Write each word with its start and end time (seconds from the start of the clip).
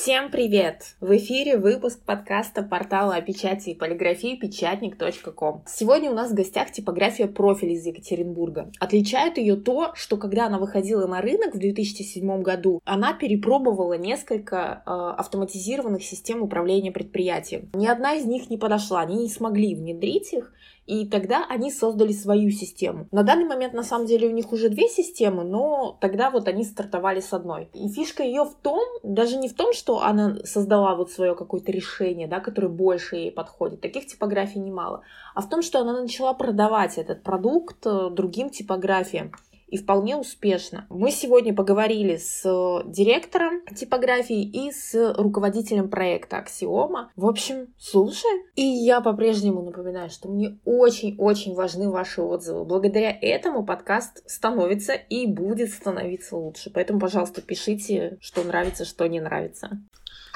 Всем 0.00 0.30
привет! 0.30 0.94
В 1.00 1.16
эфире 1.16 1.56
выпуск 1.58 1.98
подкаста 2.06 2.62
портала 2.62 3.16
о 3.16 3.20
печати 3.20 3.70
и 3.70 3.74
полиграфии 3.74 4.36
печатник.ком. 4.36 5.64
Сегодня 5.66 6.12
у 6.12 6.14
нас 6.14 6.30
в 6.30 6.34
гостях 6.34 6.70
типография 6.70 7.26
профиль 7.26 7.72
из 7.72 7.84
Екатеринбурга. 7.84 8.70
Отличает 8.78 9.38
ее 9.38 9.56
то, 9.56 9.90
что 9.96 10.16
когда 10.16 10.46
она 10.46 10.60
выходила 10.60 11.08
на 11.08 11.20
рынок 11.20 11.56
в 11.56 11.58
2007 11.58 12.42
году, 12.42 12.80
она 12.84 13.12
перепробовала 13.12 13.94
несколько 13.94 14.84
э, 14.86 14.90
автоматизированных 14.90 16.04
систем 16.04 16.42
управления 16.42 16.92
предприятием. 16.92 17.68
Ни 17.74 17.88
одна 17.88 18.14
из 18.14 18.24
них 18.24 18.50
не 18.50 18.56
подошла, 18.56 19.00
они 19.00 19.16
не 19.16 19.28
смогли 19.28 19.74
внедрить 19.74 20.32
их, 20.32 20.52
и 20.88 21.06
тогда 21.06 21.44
они 21.50 21.70
создали 21.70 22.12
свою 22.12 22.50
систему. 22.50 23.08
На 23.12 23.22
данный 23.22 23.44
момент, 23.44 23.74
на 23.74 23.82
самом 23.82 24.06
деле, 24.06 24.26
у 24.26 24.32
них 24.32 24.52
уже 24.52 24.70
две 24.70 24.88
системы, 24.88 25.44
но 25.44 25.98
тогда 26.00 26.30
вот 26.30 26.48
они 26.48 26.64
стартовали 26.64 27.20
с 27.20 27.34
одной. 27.34 27.68
И 27.74 27.90
фишка 27.90 28.22
ее 28.22 28.44
в 28.44 28.54
том, 28.54 28.80
даже 29.02 29.36
не 29.36 29.50
в 29.50 29.54
том, 29.54 29.74
что 29.74 30.02
она 30.02 30.38
создала 30.44 30.94
вот 30.94 31.10
свое 31.10 31.34
какое-то 31.34 31.70
решение, 31.72 32.26
да, 32.26 32.40
которое 32.40 32.68
больше 32.68 33.16
ей 33.16 33.30
подходит. 33.30 33.82
Таких 33.82 34.06
типографий 34.06 34.60
немало. 34.60 35.02
А 35.34 35.42
в 35.42 35.50
том, 35.50 35.60
что 35.60 35.78
она 35.80 36.00
начала 36.00 36.32
продавать 36.32 36.96
этот 36.96 37.22
продукт 37.22 37.86
э, 37.86 38.08
другим 38.10 38.48
типографиям 38.48 39.32
и 39.68 39.76
вполне 39.76 40.16
успешно. 40.16 40.86
Мы 40.88 41.10
сегодня 41.10 41.54
поговорили 41.54 42.16
с 42.16 42.42
директором 42.86 43.64
типографии 43.66 44.42
и 44.42 44.72
с 44.72 45.14
руководителем 45.14 45.88
проекта 45.88 46.38
Аксиома. 46.38 47.12
В 47.16 47.26
общем, 47.26 47.74
слушай. 47.78 48.30
И 48.54 48.62
я 48.62 49.00
по-прежнему 49.00 49.62
напоминаю, 49.62 50.10
что 50.10 50.28
мне 50.28 50.58
очень-очень 50.64 51.54
важны 51.54 51.90
ваши 51.90 52.22
отзывы. 52.22 52.64
Благодаря 52.64 53.16
этому 53.20 53.64
подкаст 53.64 54.22
становится 54.28 54.94
и 54.94 55.26
будет 55.26 55.70
становиться 55.70 56.36
лучше. 56.36 56.70
Поэтому, 56.70 57.00
пожалуйста, 57.00 57.42
пишите, 57.42 58.18
что 58.20 58.42
нравится, 58.42 58.84
что 58.84 59.06
не 59.06 59.20
нравится. 59.20 59.70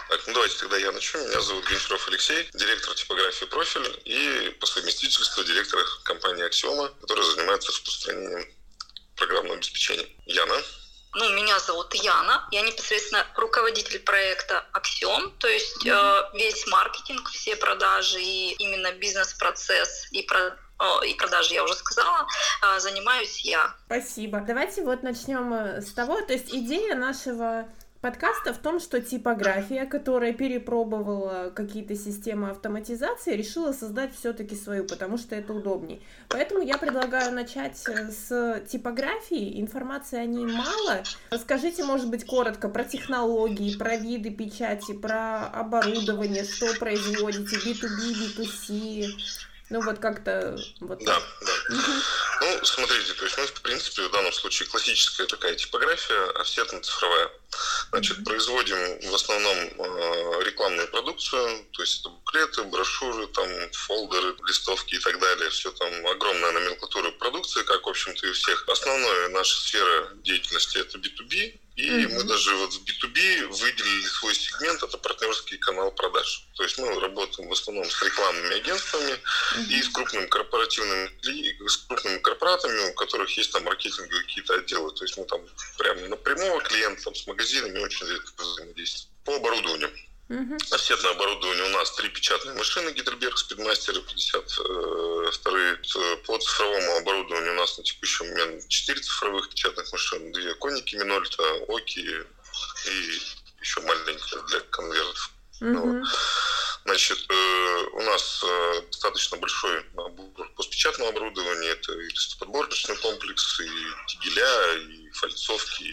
Так, 0.08 0.20
ну 0.26 0.34
давайте 0.34 0.58
тогда 0.60 0.76
я 0.76 0.92
начну. 0.92 1.20
Меня 1.20 1.40
зовут 1.40 1.64
Гончаров 1.64 2.06
Алексей, 2.08 2.46
директор 2.52 2.94
типографии 2.94 3.46
«Профиль» 3.46 4.00
и 4.04 4.50
по 4.60 4.66
совместительству 4.66 5.42
директор 5.42 5.80
компании 6.04 6.44
«Аксиома», 6.44 6.90
которая 7.00 7.24
занимается 7.24 7.70
распространением 7.70 8.44
программного 9.26 9.56
обеспечения. 9.56 10.06
Яна. 10.26 10.56
Ну, 11.14 11.30
меня 11.34 11.58
зовут 11.58 11.94
Яна, 11.94 12.48
я 12.52 12.62
непосредственно 12.62 13.26
руководитель 13.36 14.00
проекта 14.00 14.64
Axiom, 14.72 15.32
то 15.38 15.46
есть 15.46 15.86
э, 15.86 16.22
весь 16.32 16.66
маркетинг, 16.66 17.28
все 17.28 17.54
продажи 17.54 18.18
и 18.18 18.52
именно 18.58 18.92
бизнес-процесс 18.92 20.08
и 20.12 20.22
про 20.22 20.56
и 21.06 21.14
продажи, 21.14 21.54
я 21.54 21.62
уже 21.62 21.74
сказала, 21.74 22.26
э, 22.62 22.80
занимаюсь 22.80 23.40
я. 23.44 23.72
Спасибо. 23.86 24.40
Давайте 24.40 24.82
вот 24.82 25.04
начнем 25.04 25.54
э, 25.54 25.80
с 25.80 25.92
того, 25.92 26.20
то 26.22 26.32
есть 26.32 26.52
идея 26.52 26.96
нашего 26.96 27.68
подкаста 28.02 28.52
в 28.52 28.58
том, 28.58 28.80
что 28.80 29.00
типография, 29.00 29.86
которая 29.86 30.32
перепробовала 30.32 31.50
какие-то 31.54 31.94
системы 31.94 32.50
автоматизации, 32.50 33.36
решила 33.36 33.72
создать 33.72 34.14
все-таки 34.14 34.56
свою, 34.56 34.84
потому 34.84 35.16
что 35.16 35.36
это 35.36 35.52
удобней. 35.54 36.02
Поэтому 36.28 36.62
я 36.62 36.78
предлагаю 36.78 37.32
начать 37.32 37.80
э, 37.88 38.10
с 38.10 38.60
типографии. 38.68 39.60
Информации 39.60 40.18
о 40.18 40.26
ней 40.26 40.44
мало. 40.44 41.04
Расскажите, 41.30 41.84
может 41.84 42.08
быть, 42.08 42.26
коротко 42.26 42.68
про 42.68 42.82
технологии, 42.84 43.76
про 43.76 43.96
виды 43.96 44.30
печати, 44.30 44.92
про 44.92 45.46
оборудование, 45.46 46.44
что 46.44 46.74
производите, 46.74 47.56
B2B, 47.56 48.36
B2C. 48.36 49.06
Ну 49.70 49.80
вот 49.80 50.00
как-то 50.00 50.58
вот. 50.80 51.04
Да, 51.04 51.18
да. 51.18 51.76
Угу. 51.76 51.92
Ну, 52.40 52.64
смотрите, 52.64 53.12
то 53.14 53.24
есть 53.24 53.38
мы, 53.38 53.46
в 53.46 53.62
принципе, 53.62 54.02
в 54.02 54.10
данном 54.10 54.32
случае 54.32 54.68
классическая 54.68 55.26
такая 55.26 55.54
типография, 55.54 56.32
офсетно-цифровая. 56.40 57.30
Значит, 57.90 58.24
производим 58.24 59.10
в 59.10 59.14
основном 59.14 59.56
э, 59.56 60.44
рекламную 60.44 60.88
продукцию, 60.88 61.66
то 61.72 61.82
есть 61.82 62.00
это 62.00 62.08
буклеты, 62.08 62.62
брошюры, 62.64 63.26
там, 63.28 63.48
фолдеры, 63.72 64.34
листовки 64.46 64.94
и 64.94 64.98
так 64.98 65.18
далее. 65.20 65.50
Все 65.50 65.70
там 65.72 66.06
огромная 66.06 66.52
номенклатура 66.52 67.10
продукции, 67.12 67.62
как, 67.62 67.86
в 67.86 67.90
общем-то, 67.90 68.26
и 68.26 68.30
у 68.30 68.32
всех. 68.32 68.68
Основная 68.68 69.28
наша 69.28 69.60
сфера 69.60 70.10
деятельности 70.22 70.78
это 70.78 70.98
B2B, 70.98 71.60
и 71.74 71.88
mm-hmm. 71.88 72.14
мы 72.14 72.24
даже 72.24 72.54
вот 72.56 72.74
в 72.74 72.82
B2B 72.84 73.46
выделили 73.48 74.04
свой 74.04 74.34
сегмент, 74.34 74.82
это 74.82 74.98
партнерский 74.98 75.56
канал 75.56 75.90
продаж. 75.92 76.46
То 76.54 76.64
есть 76.64 76.76
мы 76.76 77.00
работаем 77.00 77.48
в 77.48 77.52
основном 77.52 77.90
с 77.90 78.02
рекламными 78.02 78.56
агентствами 78.56 79.12
mm-hmm. 79.12 79.68
и 79.70 79.82
с 79.82 79.88
крупными 79.88 80.26
корпоративными, 80.26 81.10
с 81.66 81.76
крупными 81.78 82.18
корпоратами, 82.18 82.90
у 82.90 82.94
которых 82.94 83.34
есть 83.38 83.52
там 83.52 83.64
маркетинговые 83.64 84.22
какие-то 84.22 84.54
отделы. 84.54 84.92
То 84.92 85.04
есть 85.04 85.16
мы 85.16 85.24
там 85.24 85.40
прямо 85.78 86.08
напрямую 86.08 86.60
клиент 86.60 87.02
там, 87.02 87.14
с 87.14 87.26
магазинами 87.42 87.78
очень 87.78 88.06
редко 88.06 88.42
взаимодействуем. 88.42 89.12
По 89.24 89.36
оборудованию. 89.36 89.90
Uh-huh. 90.28 90.56
Офсетное 90.70 91.10
оборудование 91.10 91.64
у 91.64 91.68
нас 91.70 91.94
три 91.94 92.08
печатные 92.08 92.54
машины 92.56 92.90
Гидельберг 92.90 93.36
Спидмастер 93.36 94.00
52 94.00 95.58
э, 95.58 96.16
По 96.26 96.38
цифровому 96.38 96.96
оборудованию 96.96 97.52
у 97.52 97.56
нас 97.56 97.76
на 97.76 97.84
текущий 97.84 98.24
момент 98.24 98.66
4 98.66 99.00
цифровых 99.00 99.50
печатных 99.50 99.92
машин, 99.92 100.32
две 100.32 100.54
коники 100.54 100.96
Минольта, 100.96 101.42
Оки 101.68 102.00
и 102.00 103.20
еще 103.60 103.80
маленькие 103.82 104.42
для 104.48 104.60
конвертов. 104.60 105.30
Uh-huh. 105.60 105.70
Ну, 105.72 106.04
значит, 106.84 107.18
э, 107.28 107.84
у 107.92 108.02
нас 108.02 108.44
э, 108.44 108.82
достаточно 108.90 109.36
большой 109.38 109.84
набор 109.94 110.50
постпечатного 110.56 111.10
оборудования. 111.10 111.70
Это 111.70 111.92
и 111.92 112.08
листоподборочный 112.08 112.96
комплекс, 112.96 113.60
и 113.60 113.68
тигеля, 114.08 114.78
и 114.78 115.10
фальцовки, 115.12 115.84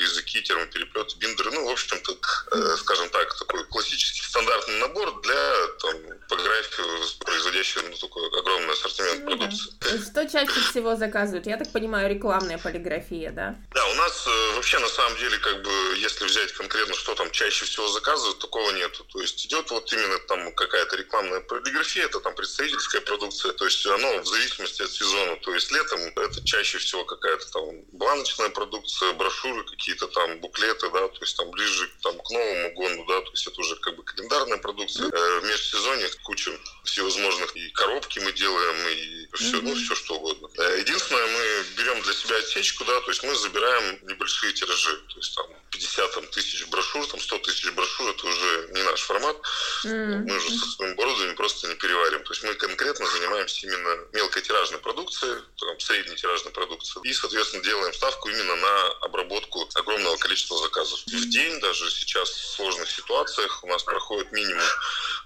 языки, 0.00 0.42
термопереплеты, 0.42 1.16
биндеры. 1.18 1.50
Ну, 1.50 1.66
в 1.66 1.70
общем-то, 1.70 2.12
э, 2.52 2.76
скажем 2.78 3.08
так, 3.10 3.36
такой 3.38 3.64
классический 3.66 4.22
стандартный 4.22 4.78
набор 4.78 5.20
для 5.22 5.66
там, 5.80 5.96
типографии, 6.28 7.24
производящей 7.24 7.82
ну, 7.88 7.96
такой 7.96 8.26
огромный 8.38 8.72
ассортимент 8.72 9.24
ну, 9.24 9.36
продукции. 9.36 9.72
Да. 9.80 9.88
Что 9.98 10.28
чаще 10.30 10.60
всего 10.70 10.96
заказывают? 10.96 11.46
Я 11.46 11.56
так 11.56 11.72
понимаю, 11.72 12.10
рекламная 12.10 12.58
полиграфия, 12.58 13.30
да? 13.30 13.56
Да, 13.72 13.86
у 13.86 13.94
нас 13.94 14.27
вообще 14.68 14.80
на 14.80 14.88
самом 14.88 15.16
деле, 15.16 15.38
как 15.38 15.62
бы, 15.62 15.70
если 15.96 16.26
взять 16.26 16.52
конкретно, 16.52 16.94
что 16.94 17.14
там 17.14 17.30
чаще 17.30 17.64
всего 17.64 17.88
заказывают, 17.88 18.38
такого 18.38 18.70
нету. 18.72 19.02
То 19.04 19.20
есть 19.22 19.46
идет 19.46 19.70
вот 19.70 19.90
именно 19.90 20.18
там 20.28 20.52
какая-то 20.54 20.96
рекламная 20.96 21.40
полиграфия, 21.40 22.04
это 22.04 22.20
там 22.20 22.34
представительская 22.34 23.00
продукция, 23.00 23.52
то 23.52 23.64
есть 23.64 23.86
оно 23.86 24.18
в 24.18 24.26
зависимости 24.26 24.82
от 24.82 24.90
сезона. 24.90 25.36
То 25.36 25.54
есть 25.54 25.72
летом 25.72 26.00
это 26.16 26.44
чаще 26.44 26.76
всего 26.76 27.02
какая-то 27.06 27.50
там 27.50 27.64
баночная 27.92 28.50
продукция, 28.50 29.14
брошюры 29.14 29.64
какие-то 29.64 30.06
там, 30.08 30.38
буклеты, 30.40 30.90
да, 30.90 31.08
то 31.08 31.18
есть 31.22 31.34
там 31.36 31.50
ближе 31.50 31.90
там, 32.02 32.18
к 32.18 32.30
Новому 32.30 32.74
году, 32.74 33.04
да, 33.08 33.22
то 33.22 33.30
есть 33.30 33.46
это 33.46 33.58
уже 33.60 33.74
как 33.76 33.96
бы 33.96 34.02
календарная 34.02 34.58
продукция. 34.58 35.08
Э, 35.08 35.40
в 35.40 35.44
межсезонье 35.44 36.10
куча 36.24 36.52
всевозможных 36.84 37.56
и 37.56 37.70
коробки 37.70 38.18
мы 38.18 38.32
делаем, 38.32 38.76
и 38.88 39.28
все, 39.34 39.56
mm-hmm. 39.56 39.62
ну, 39.62 39.74
все 39.74 39.94
что 39.94 40.16
угодно. 40.16 40.50
Э, 40.58 40.78
единственное, 40.80 41.26
мы 41.26 41.64
берем 41.78 42.02
для 42.02 42.12
себя 42.12 42.36
отсечку, 42.36 42.84
да, 42.84 43.00
то 43.00 43.10
есть 43.10 43.22
мы 43.22 43.34
забираем 43.34 43.98
небольшие 44.02 44.57
тиражи, 44.58 44.96
то 45.08 45.16
есть 45.16 45.34
там 45.34 45.46
50 45.70 46.14
там, 46.14 46.26
тысяч 46.28 46.66
брошюр, 46.66 47.06
там 47.06 47.20
100 47.20 47.38
тысяч 47.38 47.70
брошюр, 47.70 48.10
это 48.10 48.26
уже 48.26 48.68
не 48.72 48.82
наш 48.82 49.00
формат. 49.00 49.36
Мы 49.84 50.36
уже 50.36 50.50
со 50.58 50.66
своим 50.66 50.92
оборудованием 50.92 51.36
просто 51.36 51.68
не 51.68 51.74
переварим. 51.74 52.22
То 52.24 52.32
есть 52.32 52.44
мы 52.44 52.54
конкретно 52.54 53.06
занимаемся 53.06 53.66
именно 53.66 54.04
мелкотиражной 54.12 54.78
продукцией, 54.80 55.42
там, 55.58 55.80
средней 55.80 56.16
тиражной 56.16 56.52
продукцией. 56.52 57.08
И, 57.08 57.12
соответственно, 57.12 57.62
делаем 57.62 57.92
ставку 57.92 58.28
именно 58.28 58.56
на 58.56 58.88
обработку 59.02 59.68
огромного 59.74 60.16
количества 60.16 60.58
заказов. 60.58 61.00
В 61.06 61.28
день 61.28 61.60
даже 61.60 61.90
сейчас 61.90 62.30
в 62.30 62.56
сложных 62.56 62.90
ситуациях 62.90 63.64
у 63.64 63.66
нас 63.66 63.82
проходит 63.82 64.32
минимум 64.32 64.66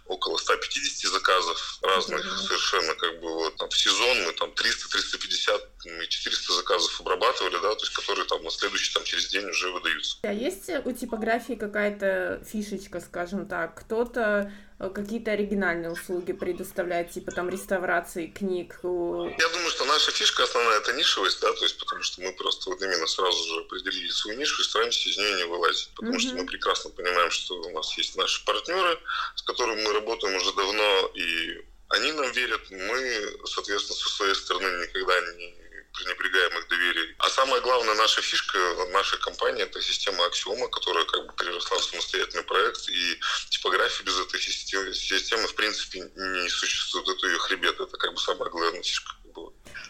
около 0.07 0.37
150 0.37 1.13
заказов 1.13 1.79
разных 1.83 2.21
mm-hmm. 2.21 2.47
совершенно 2.47 2.95
как 2.95 3.21
бы 3.21 3.33
вот 3.33 3.57
там 3.57 3.69
в 3.69 3.79
сезон 3.79 4.25
мы 4.25 4.33
там 4.33 4.51
300-350 4.51 5.61
мы 5.85 6.07
400 6.07 6.53
заказов 6.55 7.01
обрабатывали, 7.01 7.55
да, 7.55 7.75
то 7.75 7.81
есть 7.81 7.93
которые 7.93 8.27
там 8.27 8.43
на 8.43 8.51
следующий 8.51 8.93
там 8.95 9.05
через 9.05 9.29
день 9.29 9.47
уже 9.47 9.71
выдаются. 9.71 10.19
А 10.23 10.33
есть 10.33 10.71
у 10.85 10.93
типографии 10.93 11.55
какая-то 11.55 12.43
фишечка, 12.51 13.01
скажем 13.01 13.47
так, 13.47 13.81
кто-то 13.81 14.42
какие-то 14.91 15.33
оригинальные 15.33 15.91
услуги 15.91 16.33
предоставляет, 16.33 17.11
типа 17.11 17.33
там 17.33 17.49
реставрации 17.49 18.27
книг? 18.27 18.79
Я 18.83 19.49
думаю, 19.49 19.71
что 19.71 19.85
наша 19.85 20.11
фишка 20.11 20.45
основная 20.45 20.79
это 20.79 20.93
нишевость, 20.93 21.41
да, 21.41 21.53
то 21.53 21.65
есть 21.65 21.79
потому 21.79 22.03
что 22.03 22.23
мы 22.23 22.33
просто 22.33 22.71
вот 22.71 22.83
именно 22.83 23.07
сразу 23.07 23.45
же 23.55 23.61
определили 23.61 24.09
свою 24.09 24.39
нишу 24.39 24.61
и 24.61 24.65
стараемся 24.65 25.09
из 25.09 25.17
нее 25.17 25.35
не 25.37 25.45
вылазить, 25.45 25.91
потому 25.95 26.17
mm-hmm. 26.17 26.21
что 26.21 26.35
мы 26.35 26.47
прекрасно 26.47 26.91
понимаем, 26.91 27.31
что 27.31 27.55
у 27.55 27.71
нас 27.71 27.97
есть 27.97 28.17
наши 28.17 28.45
партнеры, 28.45 28.99
с 29.37 29.43
которыми 29.43 29.83
мы 29.83 29.93
работаем 29.93 30.37
уже 30.37 30.53
давно, 30.55 31.11
и 31.15 31.65
они 31.89 32.13
нам 32.13 32.33
верят, 32.33 32.63
мы, 32.71 33.39
соответственно, 33.45 33.97
со 33.97 34.09
своей 34.09 34.35
стороны 34.35 34.87
никогда 34.87 35.21
не 35.37 35.72
пренебрегаем 35.93 36.59
их 36.59 36.69
доверие. 36.69 37.15
А 37.19 37.29
самая 37.29 37.61
главная 37.61 37.95
наша 37.95 38.23
фишка 38.23 38.59
нашей 38.93 39.19
компании– 39.21 39.63
это 39.65 39.81
система 39.81 40.25
Аксиома, 40.27 40.69
которая 40.69 41.05
как 41.05 41.27
бы 41.27 41.33
переросла 41.35 41.79
в 41.79 41.85
самостоятельный 41.85 42.45
проект, 42.45 42.89
и 42.89 43.21
типография 43.51 44.05
без 44.05 44.19
этой 44.19 44.41
системы, 44.41 44.93
системы 44.95 45.47
в 45.47 45.55
принципе 45.55 46.01
не 46.01 46.49
существует. 46.49 47.09
Это 47.09 47.27
ее 47.27 47.39
хребет, 47.39 47.81
это 47.81 47.97
как 47.97 48.13
бы 48.13 48.19
самая 48.19 48.51
главная 48.51 48.83
фишка. 48.83 49.13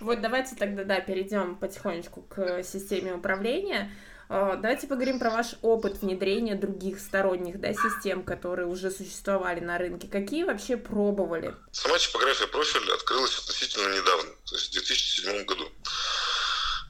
Вот 0.00 0.20
давайте 0.20 0.56
тогда, 0.56 0.84
да, 0.84 1.00
перейдем 1.00 1.56
потихонечку 1.56 2.22
к 2.22 2.62
системе 2.64 3.14
управления. 3.14 3.92
А, 4.34 4.56
давайте 4.56 4.86
поговорим 4.86 5.18
про 5.18 5.28
ваш 5.28 5.56
опыт 5.60 6.00
внедрения 6.00 6.54
других 6.54 7.00
сторонних 7.00 7.60
да, 7.60 7.74
систем, 7.74 8.24
которые 8.24 8.66
уже 8.66 8.90
существовали 8.90 9.60
на 9.60 9.76
рынке. 9.76 10.08
Какие 10.08 10.44
вообще 10.44 10.78
пробовали? 10.78 11.54
Сама 11.70 11.98
типография 11.98 12.46
профиль 12.46 12.90
открылась 12.92 13.38
относительно 13.38 13.94
недавно, 13.94 14.30
то 14.46 14.54
есть 14.54 14.70
в 14.70 14.72
2007 14.72 15.44
году. 15.44 15.68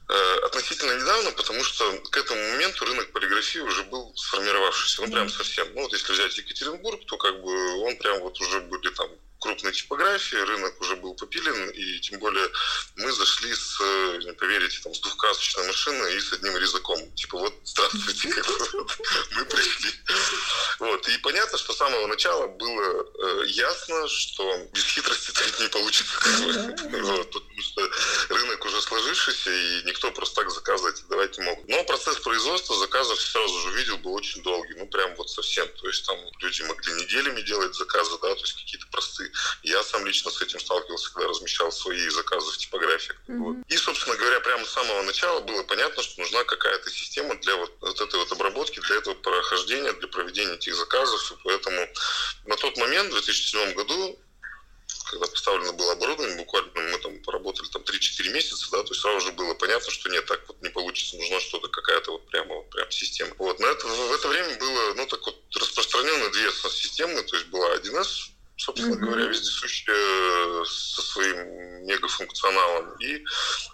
Э, 0.07 0.45
относительно 0.45 0.93
недавно, 0.93 1.31
потому 1.31 1.61
что 1.65 1.91
к 2.11 2.15
этому 2.15 2.39
моменту 2.51 2.85
рынок 2.85 3.11
полиграфии 3.11 3.59
уже 3.59 3.83
был 3.83 4.13
сформировавшийся, 4.15 5.01
ну 5.01 5.11
прям 5.11 5.27
совсем. 5.27 5.67
Ну 5.75 5.81
вот 5.81 5.91
если 5.91 6.13
взять 6.13 6.37
Екатеринбург, 6.37 7.05
то 7.07 7.17
как 7.17 7.41
бы 7.41 7.83
он 7.83 7.97
прям 7.97 8.21
вот 8.21 8.39
уже 8.39 8.61
были 8.61 8.89
там 8.93 9.09
крупной 9.43 9.73
типографии, 9.73 10.37
рынок 10.37 10.79
уже 10.79 10.95
был 10.95 11.15
попилен, 11.15 11.69
и 11.71 11.99
тем 11.99 12.19
более 12.19 12.47
мы 12.95 13.11
зашли 13.11 13.53
с, 13.53 13.77
не 14.23 14.31
поверите, 14.33 14.79
там, 14.81 14.95
с 14.95 14.99
двухкрасочной 15.01 15.67
машины 15.67 16.15
и 16.15 16.19
с 16.21 16.31
одним 16.31 16.55
резаком. 16.55 17.11
Типа 17.15 17.39
вот, 17.39 17.53
здравствуйте, 17.65 18.29
мы 19.31 19.45
пришли. 19.45 19.91
Вот. 20.79 21.07
И 21.09 21.17
понятно, 21.17 21.57
что 21.57 21.73
с 21.73 21.77
самого 21.77 22.07
начала 22.07 22.47
было 22.47 23.03
э, 23.03 23.43
ясно, 23.47 24.07
что 24.07 24.43
без 24.71 24.85
хитрости 24.85 25.31
это 25.31 25.63
не 25.63 25.69
получится. 25.69 26.13
Потому 26.23 27.61
что 27.61 27.89
рынок 28.29 28.65
уже 28.65 28.81
сложившийся, 28.81 29.51
и 29.51 29.83
никто 29.83 30.09
просто 30.11 30.41
так 30.41 30.51
заказывать 30.51 31.05
давать 31.09 31.37
не 31.37 31.43
могут. 31.43 31.67
Но 31.67 31.83
процесс 31.83 32.17
производства 32.19 32.77
заказов 32.77 33.19
сразу 33.19 33.59
же 33.59 33.67
увидел 33.69 33.97
был 33.97 34.13
очень 34.13 34.41
долгий, 34.41 34.75
ну 34.75 34.87
прям 34.87 35.13
вот 35.15 35.29
совсем. 35.29 35.67
То 35.81 35.87
есть 35.87 36.05
там 36.05 36.17
люди 36.39 36.61
могли 36.61 36.93
неделями 36.93 37.41
делать 37.41 37.75
заказы, 37.75 38.11
да, 38.21 38.33
то 38.33 38.41
есть 38.41 38.53
какие-то 38.53 38.87
простые 38.87 39.32
я 39.63 39.83
сам 39.83 40.05
лично 40.05 40.31
с 40.31 40.41
этим 40.41 40.59
сталкивался, 40.59 41.13
когда 41.13 41.29
размещал 41.29 41.71
свои 41.71 42.09
заказы 42.09 42.51
в 42.51 42.57
типографиях. 42.57 43.17
Mm-hmm. 43.27 43.63
И, 43.67 43.77
собственно 43.77 44.15
говоря, 44.15 44.39
прямо 44.41 44.65
с 44.65 44.71
самого 44.71 45.01
начала 45.03 45.39
было 45.41 45.63
понятно, 45.63 46.03
что 46.03 46.21
нужна 46.21 46.43
какая-то 46.43 46.89
система 46.89 47.35
для 47.35 47.55
вот, 47.55 47.71
вот 47.81 48.01
этой 48.01 48.19
вот 48.19 48.31
обработки, 48.31 48.79
для 48.79 48.97
этого 48.97 49.15
прохождения, 49.15 49.93
для 49.93 50.07
проведения 50.07 50.53
этих 50.53 50.75
заказов. 50.75 51.31
И 51.31 51.35
поэтому 51.43 51.87
на 52.45 52.55
тот 52.57 52.77
момент, 52.77 53.09
в 53.09 53.13
2007 53.13 53.73
году, 53.73 54.19
когда 55.09 55.27
поставлено 55.27 55.73
было 55.73 55.93
оборудование, 55.93 56.37
буквально 56.37 56.71
мы 56.73 56.97
там 56.99 57.19
поработали 57.23 57.67
там 57.69 57.83
3-4 57.83 58.29
месяца, 58.31 58.67
да, 58.71 58.83
то 58.83 58.89
есть 58.89 59.01
сразу 59.01 59.21
же 59.21 59.31
было 59.33 59.53
понятно, 59.53 59.91
что 59.91 60.09
нет, 60.09 60.25
так 60.25 60.41
вот 60.47 60.61
не 60.61 60.69
получится, 60.69 61.17
нужна 61.17 61.39
что-то, 61.39 61.67
какая-то 61.67 62.11
вот 62.11 62.27
прямо 62.29 62.55
вот 62.55 62.69
прям 62.69 62.89
система. 62.91 63.35
Вот, 63.37 63.59
на 63.59 63.67
это, 63.67 63.87
в 63.87 64.13
это 64.13 64.27
время 64.27 64.57
было, 64.57 64.93
ну, 64.95 65.05
так 65.05 65.25
вот 65.25 65.35
распространены 65.55 66.29
две 66.31 66.51
системы, 66.51 67.21
то 67.23 67.35
есть 67.35 67.47
была 67.47 67.75
1С, 67.75 68.32
собственно 68.57 68.95
mm-hmm. 68.95 68.99
говоря, 68.99 69.25
вездесущая 69.25 70.65
со 70.65 71.01
своим 71.01 71.85
мегафункционалом. 71.85 72.95
И 72.99 73.23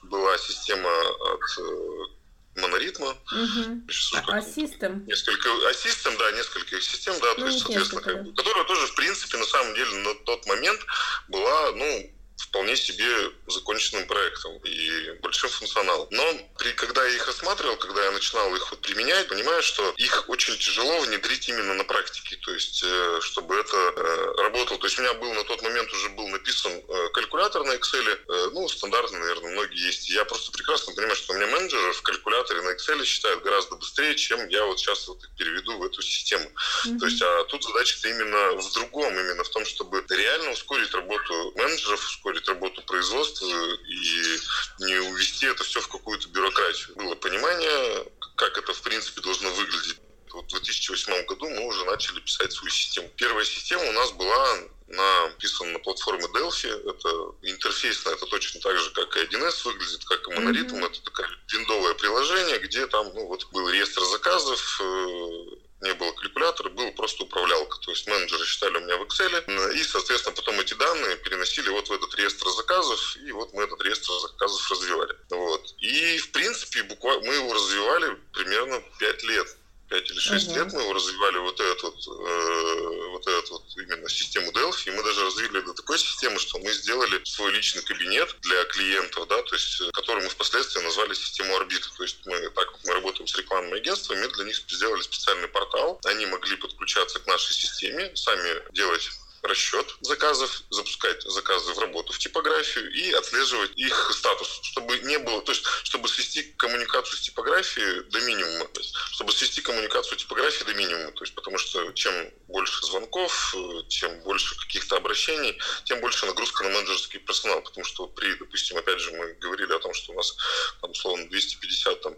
была 0.03 0.37
система 0.37 0.89
от 0.89 1.41
э, 1.59 2.61
моноритма. 2.61 3.09
Угу. 3.09 3.81
А 4.27 4.41
систем? 4.41 5.05
Несколько, 5.05 5.49
а 5.67 5.73
систем, 5.73 6.17
да, 6.17 6.31
несколько 6.31 6.81
систем, 6.81 7.13
да, 7.21 7.33
ну, 7.37 7.41
то 7.41 7.45
есть, 7.47 7.59
соответственно, 7.59 8.01
как 8.01 8.23
бы, 8.23 8.33
которая 8.33 8.63
тоже, 8.65 8.87
в 8.87 8.95
принципе, 8.95 9.37
на 9.37 9.45
самом 9.45 9.73
деле, 9.75 9.91
на 9.97 10.15
тот 10.25 10.45
момент 10.45 10.79
была, 11.27 11.71
ну, 11.73 12.11
вполне 12.39 12.75
себе 12.75 13.05
законченным 13.47 14.07
проектом 14.07 14.57
и 14.63 15.11
большим 15.21 15.49
функционалом. 15.49 16.07
Но 16.11 16.23
при, 16.57 16.71
когда 16.73 17.05
я 17.05 17.15
их 17.15 17.27
осматривал, 17.27 17.77
когда 17.77 18.03
я 18.05 18.11
начинал 18.11 18.55
их 18.55 18.71
вот 18.71 18.81
применять, 18.81 19.27
понимаю, 19.27 19.61
что 19.61 19.93
их 19.97 20.29
очень 20.29 20.57
тяжело 20.57 20.99
внедрить 21.01 21.49
именно 21.49 21.73
на 21.73 21.83
практике, 21.83 22.37
то 22.37 22.53
есть 22.53 22.83
э, 22.83 23.19
чтобы 23.21 23.55
это 23.55 23.75
э, 23.77 24.41
работало. 24.41 24.79
То 24.79 24.87
есть 24.87 24.97
у 24.99 25.01
меня 25.01 25.13
был 25.15 25.33
на 25.33 25.43
тот 25.43 25.61
момент 25.61 25.91
уже 25.93 26.09
был 26.09 26.27
написан 26.29 26.71
э, 26.71 27.09
калькулятор 27.13 27.63
на 27.63 27.73
Excel, 27.73 28.49
ну, 28.53 28.67
стандартный, 28.67 29.19
наверное, 29.19 29.51
многие 29.51 29.85
есть. 29.85 30.09
Я 30.09 30.25
просто 30.25 30.51
прекрасно 30.51 30.93
понимаю, 30.93 31.15
что 31.15 31.33
у 31.33 31.35
меня 31.35 31.47
менеджеры 31.47 31.93
в 31.93 32.01
калькуляторе 32.01 32.61
на 32.61 32.69
Excel 32.69 33.03
считают 33.03 33.43
гораздо 33.43 33.75
быстрее, 33.75 34.15
чем 34.15 34.47
я 34.47 34.65
вот 34.65 34.79
сейчас 34.79 35.07
вот 35.07 35.23
их 35.23 35.29
переведу 35.37 35.77
в 35.77 35.83
эту 35.83 36.01
систему. 36.01 36.49
Mm-hmm. 36.85 36.99
То 36.99 37.05
есть, 37.05 37.21
а 37.21 37.43
тут 37.45 37.63
задача-то 37.63 38.09
именно 38.09 38.61
в 38.61 38.73
другом, 38.73 39.13
именно 39.13 39.43
в 39.43 39.49
том, 39.49 39.65
чтобы 39.65 40.05
реально 40.09 40.51
ускорить 40.51 40.93
работу 40.93 41.53
менеджеров, 41.55 42.03
ускорить 42.05 42.28
ускорить 42.29 42.47
работу 42.47 42.81
производства 42.83 43.47
и 43.47 44.39
не 44.79 44.97
увести 45.11 45.47
это 45.47 45.63
все 45.63 45.81
в 45.81 45.87
какую-то 45.87 46.29
бюрократию. 46.29 46.95
Было 46.95 47.15
понимание, 47.15 48.05
как 48.35 48.57
это 48.57 48.73
в 48.73 48.81
принципе 48.81 49.21
должно 49.21 49.49
выглядеть. 49.51 49.99
Вот 50.31 50.45
в 50.45 50.51
2008 50.51 51.25
году 51.25 51.49
мы 51.49 51.65
уже 51.65 51.83
начали 51.85 52.19
писать 52.19 52.51
свою 52.51 52.69
систему. 52.69 53.09
Первая 53.15 53.45
система 53.45 53.83
у 53.83 53.91
нас 53.93 54.11
была 54.11 54.57
написана 54.87 55.71
на 55.71 55.79
платформе 55.79 56.25
Delphi. 56.25 56.89
Это 56.89 57.09
интерфейсно, 57.43 58.09
это 58.09 58.25
точно 58.27 58.61
так 58.61 58.77
же, 58.77 58.91
как 58.91 59.15
и 59.17 59.21
1С 59.21 59.63
выглядит, 59.65 60.05
как 60.05 60.27
и 60.27 60.33
моноритм. 60.33 60.75
Mm-hmm. 60.75 60.85
Это 60.85 61.01
такое 61.01 61.29
виндовое 61.51 61.93
приложение, 61.95 62.59
где 62.59 62.85
там 62.87 63.11
ну, 63.15 63.25
вот 63.27 63.47
был 63.51 63.69
реестр 63.69 64.03
заказов, 64.05 64.81
э, 64.81 65.68
не 65.81 65.93
было 65.93 66.11
калькулятора, 66.11 66.69
был 66.69 66.91
просто 66.91 67.23
управлялка. 67.23 67.77
То 67.79 67.91
есть 67.91 68.07
менеджеры 68.07 68.45
считали 68.45 68.77
у 68.77 68.81
меня 68.81 68.97
в 68.97 69.03
Excel, 69.03 69.73
и, 69.73 69.83
соответственно, 69.83 70.35
потом 70.35 70.59
эти 70.59 70.73
данные 70.73 71.17
переносили 71.17 71.69
вот 71.69 71.87
в 71.87 71.93
этот 71.93 72.13
реестр 72.15 72.49
заказов, 72.49 73.17
и 73.17 73.31
вот 73.31 73.53
мы 73.53 73.63
этот 73.63 73.81
реестр 73.81 74.11
заказов 74.21 74.71
развивали. 74.71 75.15
Вот. 75.29 75.73
И, 75.79 76.17
в 76.17 76.31
принципе, 76.31 76.83
буквально 76.83 77.27
мы 77.27 77.33
его 77.35 77.53
развивали 77.53 78.17
примерно 78.33 78.83
5 78.99 79.23
лет. 79.23 79.57
5 79.89 80.11
или 80.11 80.19
6 80.19 80.47
uh-huh. 80.47 80.55
лет 80.55 80.73
мы 80.73 80.93
развивали, 80.93 81.37
вот 81.39 81.59
эту 81.59 81.91
вот, 81.91 82.07
э, 82.07 83.09
вот 83.09 83.27
эту 83.27 83.53
вот 83.53 83.63
именно 83.77 84.07
систему 84.09 84.51
Delphi, 84.51 84.87
и 84.87 84.91
мы 84.91 85.03
даже 85.03 85.23
развили 85.25 85.59
до 85.61 85.73
такой 85.73 85.97
системы, 85.97 86.39
что 86.39 86.59
мы 86.59 86.71
сделали 86.71 87.21
свой 87.23 87.51
личный 87.51 87.81
кабинет 87.81 88.35
для 88.41 88.63
клиентов, 88.65 89.27
да, 89.27 89.41
то 89.41 89.55
есть, 89.55 89.81
который 89.93 90.23
мы 90.23 90.29
впоследствии 90.29 90.81
назвали 90.81 91.13
систему 91.13 91.55
Орбит. 91.55 91.89
То 91.97 92.03
есть 92.03 92.17
мы, 92.25 92.39
так 92.51 92.71
как 92.71 92.79
мы 92.85 92.93
работаем 92.93 93.27
с 93.27 93.35
рекламными 93.35 93.77
агентствами, 93.79 94.27
для 94.27 94.45
них 94.45 94.55
сделали 94.55 95.01
специальный 95.01 95.47
портал, 95.47 95.99
они 96.05 96.25
могли 96.27 96.55
подключаться 96.55 97.19
к 97.19 97.27
нашей 97.27 97.53
системе, 97.53 98.15
сами 98.15 98.71
делать 98.73 99.09
расчет 99.43 99.95
заказов, 100.01 100.63
запускать 100.69 101.21
заказы 101.23 101.73
в 101.73 101.79
работу 101.79 102.13
в 102.13 102.19
типографию 102.19 102.91
и 102.91 103.11
отслеживать 103.11 103.71
их 103.75 104.11
статус, 104.13 104.59
чтобы 104.63 104.99
не 104.99 105.17
было, 105.19 105.41
то 105.41 105.51
есть 105.51 105.65
чтобы 105.83 106.07
свести 106.07 106.43
коммуникацию 106.57 107.17
с 107.17 107.21
типографией 107.21 108.03
до 108.09 108.21
минимума, 108.21 108.65
то 108.67 108.79
есть, 108.79 108.93
чтобы 109.11 109.31
свести 109.31 109.61
коммуникацию 109.61 110.17
типографии 110.17 110.63
до 110.63 110.73
минимума, 110.73 111.11
то 111.11 111.23
есть 111.23 111.35
потому 111.35 111.57
что 111.57 111.91
чем 111.93 112.31
больше 112.47 112.85
звонков, 112.85 113.55
чем 113.87 114.19
больше 114.21 114.57
каких-то 114.57 114.97
обращений, 114.97 115.57
тем 115.85 115.99
больше 116.01 116.25
нагрузка 116.25 116.63
на 116.63 116.69
менеджерский 116.69 117.19
персонал, 117.19 117.61
потому 117.61 117.85
что 117.85 118.07
при, 118.07 118.33
допустим, 118.35 118.77
опять 118.77 118.99
же 118.99 119.11
мы 119.11 119.33
говорили 119.33 119.73
о 119.73 119.79
том, 119.79 119.93
что 119.93 120.11
у 120.11 120.15
нас 120.15 120.35
там 120.81 120.91
условно 120.91 121.23
250-300 121.23 122.15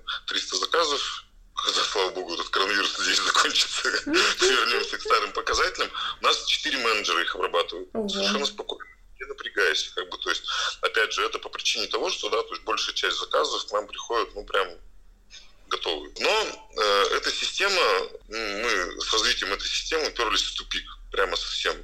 заказов, 0.55 1.25
когда, 1.63 1.83
слава 1.83 2.11
богу, 2.11 2.33
этот 2.33 2.49
коронавирус 2.49 2.97
здесь 2.97 3.21
закончится, 3.25 3.89
вернемся 4.05 4.97
к 4.97 5.01
старым 5.01 5.31
показателям, 5.33 5.89
у 6.21 6.23
нас 6.23 6.45
четыре 6.45 6.77
менеджера 6.79 7.21
их 7.21 7.35
обрабатывают. 7.35 7.89
Совершенно 8.11 8.45
спокойно 8.45 8.91
не 9.21 9.27
напрягаясь, 9.27 9.91
как 9.95 10.09
бы, 10.09 10.17
то 10.17 10.29
есть, 10.29 10.43
опять 10.81 11.13
же, 11.13 11.23
это 11.23 11.37
по 11.39 11.49
причине 11.49 11.87
того, 11.87 12.09
что, 12.09 12.29
да, 12.29 12.41
то 12.41 12.49
есть 12.49 12.63
большая 12.63 12.95
часть 12.95 13.17
заказов 13.17 13.67
к 13.67 13.71
нам 13.71 13.87
приходит, 13.87 14.33
ну, 14.35 14.43
прям 14.43 14.67
готовые. 15.67 16.13
Но 16.19 16.29
э, 16.29 17.03
эта 17.17 17.31
система, 17.31 17.81
мы 18.27 19.01
с 19.01 19.13
развитием 19.13 19.53
этой 19.53 19.67
системы 19.67 20.07
уперлись 20.07 20.43
в 20.43 20.57
тупик, 20.57 20.85
прямо 21.11 21.35
совсем. 21.35 21.75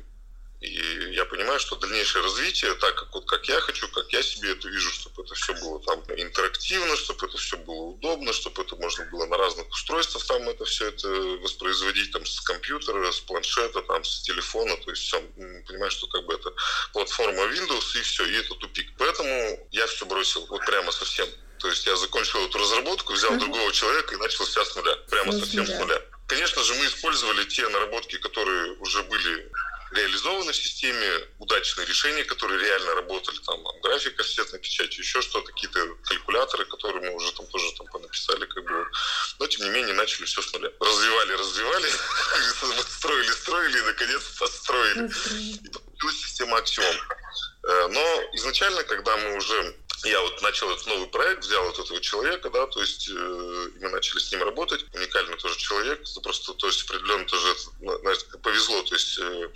И 0.60 1.14
я 1.14 1.26
понимаю, 1.26 1.60
что 1.60 1.76
дальнейшее 1.76 2.24
развитие, 2.24 2.74
так 2.76 2.96
как 2.96 3.14
вот 3.14 3.28
как 3.28 3.48
я 3.48 3.60
хочу, 3.62 3.88
как 3.90 4.12
я 4.12 4.24
себе 4.24 4.52
это 4.54 4.68
вижу, 4.68 4.92
чтобы 4.92 5.24
это 5.24 5.36
все 5.36 5.54
было 5.54 5.80
там 5.84 6.04
интерактивно, 6.18 6.96
чтобы 6.96 7.28
это 7.28 7.38
все 7.38 7.58
было 7.58 7.84
удобно, 7.92 8.34
чтобы 8.34 8.64
это 8.64 8.76
можно 8.76 9.06
было 9.06 9.28
на 9.28 9.38
разных 9.38 9.70
устройствах 9.70 10.26
там 10.26 10.50
это 10.50 10.66
все 10.66 10.88
это 10.88 11.08
воспроизводить 11.08 12.12
там 12.12 12.26
с 12.26 12.42
компьютера, 12.42 13.12
с 13.12 13.20
планшета, 13.20 13.82
там 13.84 14.04
с 14.04 14.22
телефона, 14.22 14.76
то 14.78 14.90
есть 14.92 15.04
все, 15.04 15.22
понимаю, 15.68 15.92
что 15.92 16.08
как 16.08 16.26
бы 16.26 16.34
это 16.34 16.52
платформа 16.92 17.44
Windows 17.44 17.98
и 17.98 18.02
все, 18.02 18.26
и 18.26 18.34
это 18.34 18.56
тупик. 18.56 18.92
Поэтому 18.98 19.68
я 19.72 19.88
все 19.88 20.06
бросил 20.06 20.46
вот 20.48 20.66
прямо 20.66 20.92
совсем. 20.92 21.28
То 21.60 21.70
есть 21.70 21.86
я 21.88 21.96
закончил 21.96 22.46
эту 22.46 22.58
разработку, 22.60 23.14
взял 23.14 23.32
mm-hmm. 23.32 23.40
другого 23.40 23.72
человека 23.72 24.14
и 24.14 24.18
начал 24.18 24.46
все 24.46 24.64
с 24.64 24.76
нуля, 24.76 24.96
прямо 25.10 25.32
совсем 25.34 25.66
с 25.66 25.80
нуля. 25.80 26.02
Конечно 26.28 26.62
же, 26.64 26.76
мы 26.76 26.86
использовали 26.86 27.46
те 27.46 27.68
наработки, 27.70 28.18
которые 28.18 28.74
уже 28.74 29.02
были 29.04 29.50
реализованы 29.92 30.52
в 30.52 30.56
системе, 30.56 31.28
удачные 31.40 31.88
решения, 31.88 32.24
которые 32.26 32.60
реально 32.60 32.96
работали, 32.96 33.38
там, 33.46 33.64
графика 33.82 34.24
офсетной 34.24 34.60
печати, 34.60 35.00
еще 35.00 35.22
что-то, 35.22 35.48
какие-то 35.52 35.96
калькуляторы, 36.04 36.66
которые 36.66 37.10
мы 37.10 37.16
уже 37.16 37.32
там 37.34 37.46
тоже 37.48 37.72
там 37.78 37.88
понаписали, 37.88 38.46
как 38.46 38.64
бы, 38.64 38.88
но 39.40 39.48
тем 39.48 39.66
не 39.66 39.72
менее 39.72 39.94
начали 39.94 40.26
все 40.26 40.42
с 40.42 40.54
нуля. 40.54 40.72
Развивали, 40.80 41.34
развивали, 41.34 41.90
строили, 42.90 43.32
строили 43.32 43.78
и 43.78 43.82
наконец 43.82 44.22
построили. 44.40 45.12
И 45.64 45.70
получилась 45.70 46.22
система 46.22 46.58
Axiom. 46.60 46.96
Э, 47.68 47.88
но 47.88 48.24
изначально, 48.34 48.84
когда 48.84 49.18
мы 49.18 49.36
уже 49.36 49.76
я 50.04 50.22
вот 50.22 50.42
начал 50.42 50.70
этот 50.72 50.86
новый 50.88 51.08
проект, 51.08 51.44
взял 51.44 51.64
вот 51.66 51.80
этого 51.80 52.00
человека, 52.02 52.50
да, 52.50 52.68
то 52.68 52.82
есть 52.82 53.10
э, 53.10 53.70
мы 53.80 53.90
начали 53.90 54.20
с 54.20 54.32
ним 54.32 54.44
работать, 54.44 54.86
уникальный 54.94 55.38
тоже 55.38 55.58
человек, 55.58 56.02
просто, 56.22 56.54
то 56.54 56.68
есть 56.68 56.84
определенно 56.84 57.26
тоже, 57.26 57.56
знаешь, 58.02 58.20
повезло, 58.44 58.82
то 58.84 58.94
есть 58.94 59.18
э, 59.20 59.50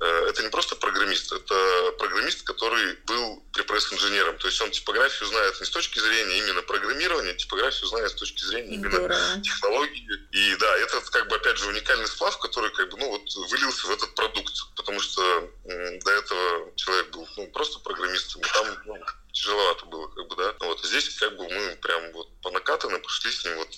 э, 0.00 0.26
это 0.28 0.42
не 0.42 0.48
просто 0.48 0.76
программист, 0.76 1.32
это 1.32 1.92
программист, 1.98 2.42
который 2.42 2.94
был 3.06 3.42
препресс-инженером, 3.52 4.38
то 4.38 4.46
есть 4.46 4.60
он 4.60 4.70
типографию 4.70 5.28
знает 5.28 5.60
не 5.60 5.66
с 5.66 5.70
точки 5.70 5.98
зрения 5.98 6.38
именно 6.38 6.62
программирования, 6.62 7.34
типографию 7.34 7.86
знает 7.86 8.10
с 8.10 8.14
точки 8.14 8.44
зрения 8.44 8.74
именно 8.74 8.96
Здорово. 8.96 9.42
технологии, 9.42 10.08
и 10.32 10.56
да, 10.56 10.76
это 10.78 11.00
как 11.10 11.28
бы 11.28 11.36
опять 11.36 11.58
же 11.58 11.68
уникальный 11.68 12.06
сплав, 12.06 12.38
который 12.38 12.70
как 12.70 12.88
бы, 12.90 12.98
ну 12.98 13.08
вот, 13.08 13.50
вылился 13.50 13.86
в 13.86 13.90
этот 13.90 14.14
продукт, 14.14 14.54
потому 14.76 15.00
что 15.00 15.50
э, 15.64 15.98
до 15.98 16.10
этого 16.10 16.72
человек 16.76 17.10
был 17.10 17.28
ну, 17.36 17.46
просто 17.48 17.78
программистом, 17.80 18.40
и 18.40 18.44
там 18.44 18.66
ну, 18.86 18.98
тяжеловато 19.32 19.86
было, 19.86 20.08
как 20.08 20.28
бы, 20.28 20.36
да. 20.36 20.54
Вот 20.60 20.84
здесь 20.84 21.08
как 21.18 21.36
бы 21.36 21.48
мы 21.48 21.76
прям 21.76 22.12
вот 22.12 22.28
по 22.40 22.50
накатанной 22.50 23.00
пошли 23.00 23.30
с 23.30 23.44
ним 23.44 23.56
вот 23.56 23.68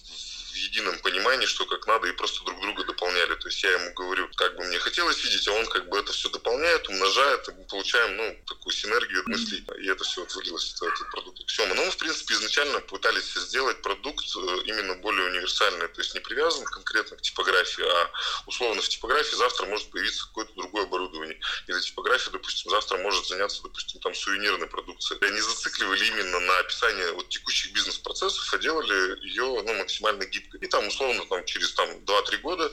в 0.54 0.56
едином 0.56 0.96
понимании, 1.00 1.46
что 1.46 1.66
как 1.66 1.86
надо, 1.86 2.06
и 2.08 2.12
просто 2.12 2.44
друг 2.44 2.60
друга 2.60 2.84
дополняли. 2.84 3.34
То 3.34 3.48
есть 3.48 3.62
я 3.64 3.72
ему 3.72 3.92
говорю, 3.94 4.28
как 4.36 4.56
бы 4.56 4.64
мне 4.64 4.78
хотелось 4.78 5.22
видеть, 5.24 5.48
а 5.48 5.52
он 5.52 5.66
как 5.66 5.88
бы 5.88 5.98
это 5.98 6.12
все 6.12 6.28
дополняет, 6.28 6.88
умножает, 6.88 7.48
и 7.48 7.52
мы 7.52 7.64
получаем, 7.64 8.16
ну, 8.16 8.36
такую 8.46 8.72
синергию 8.72 9.24
мыслей, 9.26 9.64
и 9.78 9.88
это 9.88 10.04
все 10.04 10.20
вот 10.20 10.34
вылилось 10.36 10.72
в 10.74 10.82
этот 10.82 11.10
продукт 11.10 11.42
Все, 11.48 11.66
Но 11.66 11.74
мы, 11.74 11.90
в 11.90 11.96
принципе, 11.96 12.34
изначально 12.34 12.80
пытались 12.80 13.34
сделать 13.34 13.82
продукт 13.82 14.24
э, 14.36 14.40
именно 14.66 14.94
более 14.96 15.26
универсальный, 15.26 15.88
то 15.88 16.00
есть 16.00 16.14
не 16.14 16.20
привязан 16.20 16.64
конкретно 16.64 17.16
к 17.16 17.22
типографии, 17.22 17.84
а 17.84 18.10
условно 18.46 18.80
в 18.80 18.88
типографии 18.88 19.34
завтра 19.34 19.66
может 19.66 19.90
появиться 19.90 20.24
какое-то 20.26 20.52
другое 20.54 20.84
оборудование. 20.84 21.40
Или 21.66 21.80
типография, 21.80 22.30
допустим, 22.30 22.70
завтра 22.70 22.98
может 22.98 23.26
заняться, 23.26 23.62
допустим, 23.62 24.00
там 24.00 24.14
сувенирной 24.14 24.68
продукцией. 24.68 25.18
Они 25.26 25.40
зацикливали 25.40 26.04
именно 26.06 26.38
на 26.38 26.58
описании 26.58 27.10
вот 27.12 27.28
текущих 27.28 27.72
бизнес-процессов, 27.72 28.52
а 28.52 28.58
делали 28.58 29.20
ее 29.26 29.62
ну, 29.62 29.74
максимально 29.74 30.24
и 30.60 30.66
там, 30.66 30.86
условно, 30.86 31.24
там, 31.28 31.44
через 31.44 31.72
там, 31.74 31.88
2-3 31.90 32.38
года 32.38 32.72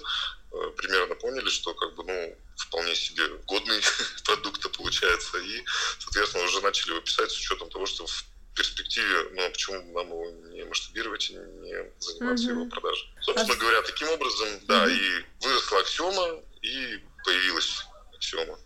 э, 0.51 0.71
примерно 0.77 1.15
поняли, 1.15 1.49
что 1.49 1.73
как 1.73 1.95
бы, 1.95 2.03
ну, 2.03 2.37
вполне 2.57 2.95
себе 2.95 3.27
годный 3.47 3.81
продукт 4.25 4.77
получается. 4.77 5.37
И, 5.39 5.63
соответственно, 5.99 6.45
уже 6.45 6.61
начали 6.61 6.91
его 6.91 7.01
писать 7.01 7.31
с 7.31 7.37
учетом 7.37 7.69
того, 7.69 7.85
что 7.85 8.05
в 8.05 8.25
перспективе, 8.55 9.29
ну, 9.33 9.45
а 9.45 9.49
почему 9.49 9.81
нам 9.93 10.07
его 10.07 10.29
не 10.49 10.63
масштабировать 10.65 11.29
и 11.29 11.33
не 11.33 11.91
заниматься 11.99 12.47
mm-hmm. 12.47 12.51
его 12.51 12.65
продажей. 12.65 13.09
Собственно 13.21 13.53
а... 13.53 13.57
говоря, 13.57 13.81
таким 13.81 14.09
образом, 14.09 14.47
mm-hmm. 14.47 14.65
да, 14.67 14.91
и 14.91 15.25
выросла 15.41 15.79
аксиома, 15.79 16.41
и 16.61 16.99
появилась 17.23 17.85
аксиома. 18.15 18.59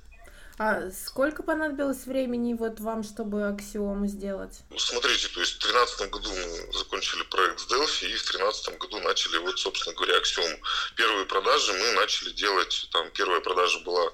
А 0.58 0.90
сколько 0.92 1.44
понадобилось 1.44 2.06
времени 2.06 2.54
вот 2.54 2.80
вам, 2.80 3.04
чтобы 3.04 3.48
аксиому 3.48 4.08
сделать? 4.08 4.60
Ну, 4.70 4.80
смотрите, 4.80 5.28
то 5.28 5.42
есть 5.42 5.56
в 5.56 5.60
2013 5.60 6.10
году 6.10 6.30
мы 6.30 6.74
закончили 6.74 7.24
проект 7.24 7.60
с 7.60 7.68
Delphi, 7.68 8.06
и 8.06 8.16
в 8.16 8.24
2013 8.24 8.78
году 8.80 9.00
начали, 9.02 9.38
вот, 9.40 9.60
собственно 9.60 9.96
говоря, 9.96 10.18
аксиому. 10.18 10.58
Первые 10.96 11.26
продажи 11.26 11.74
мы 11.74 11.92
начали 11.94 12.32
делать, 12.32 12.88
там, 12.94 13.10
первая 13.12 13.42
продажа 13.42 13.80
была 13.80 14.06
э, 14.06 14.10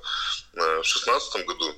в 0.53 0.81
2016 0.81 1.45
году, 1.45 1.75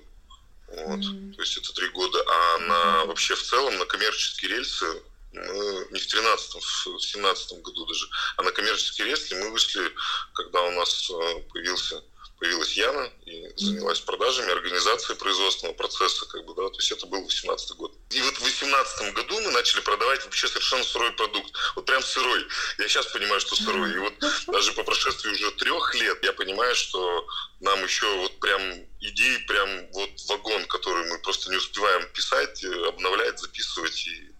вот, 0.67 0.99
mm-hmm. 0.99 1.33
то 1.33 1.41
есть 1.41 1.57
это 1.57 1.73
три 1.73 1.89
года, 1.89 2.23
а 2.25 2.57
на, 2.59 3.05
вообще 3.05 3.35
в 3.35 3.43
целом 3.43 3.77
на 3.77 3.85
коммерческие 3.85 4.51
рельсы 4.51 4.85
мы 5.33 5.87
не 5.91 5.99
в 5.99 6.07
13 6.07 6.55
в 6.55 6.99
17 6.99 7.61
году 7.61 7.85
даже, 7.85 8.07
а 8.37 8.43
на 8.43 8.51
коммерческие 8.51 9.07
рельсы 9.07 9.35
мы 9.35 9.51
вышли, 9.51 9.91
когда 10.33 10.61
у 10.61 10.71
нас 10.71 11.09
э, 11.09 11.41
появился 11.51 12.01
появилась 12.43 12.73
Яна 12.73 13.09
и 13.25 13.49
занялась 13.55 14.01
продажами, 14.01 14.51
организацией 14.51 15.17
производственного 15.17 15.75
процесса, 15.75 16.25
как 16.25 16.45
бы, 16.45 16.53
да, 16.55 16.67
то 16.67 16.75
есть 16.75 16.91
это 16.91 17.07
был 17.07 17.23
18 17.23 17.71
год. 17.77 17.93
И 18.09 18.21
вот 18.21 18.35
в 18.35 18.41
18 18.41 19.13
году 19.13 19.39
мы 19.39 19.51
начали 19.51 19.79
продавать 19.79 20.25
вообще 20.25 20.49
совершенно 20.49 20.83
сырой 20.83 21.13
продукт, 21.13 21.53
вот 21.77 21.85
прям 21.85 22.03
сырой. 22.03 22.45
Я 22.79 22.89
сейчас 22.89 23.05
понимаю, 23.05 23.39
что 23.39 23.55
сырой. 23.55 23.93
И 23.93 23.97
вот 23.97 24.13
даже 24.47 24.73
по 24.73 24.83
прошествии 24.83 25.31
уже 25.31 25.51
трех 25.51 25.95
лет 25.95 26.21
я 26.21 26.33
понимаю, 26.33 26.75
что 26.75 27.25
нам 27.61 27.81
еще 27.81 28.13
вот 28.17 28.37
прям 28.41 28.61
идей, 28.99 29.39
прям 29.47 29.91
вот 29.93 30.09
вагон, 30.27 30.65
который 30.65 31.09
мы 31.09 31.19
просто 31.19 31.49
не 31.49 31.55
успеваем 31.55 32.05
писать, 32.11 32.61
обновлять, 32.65 33.39
записывать, 33.39 34.05
и 34.05 34.31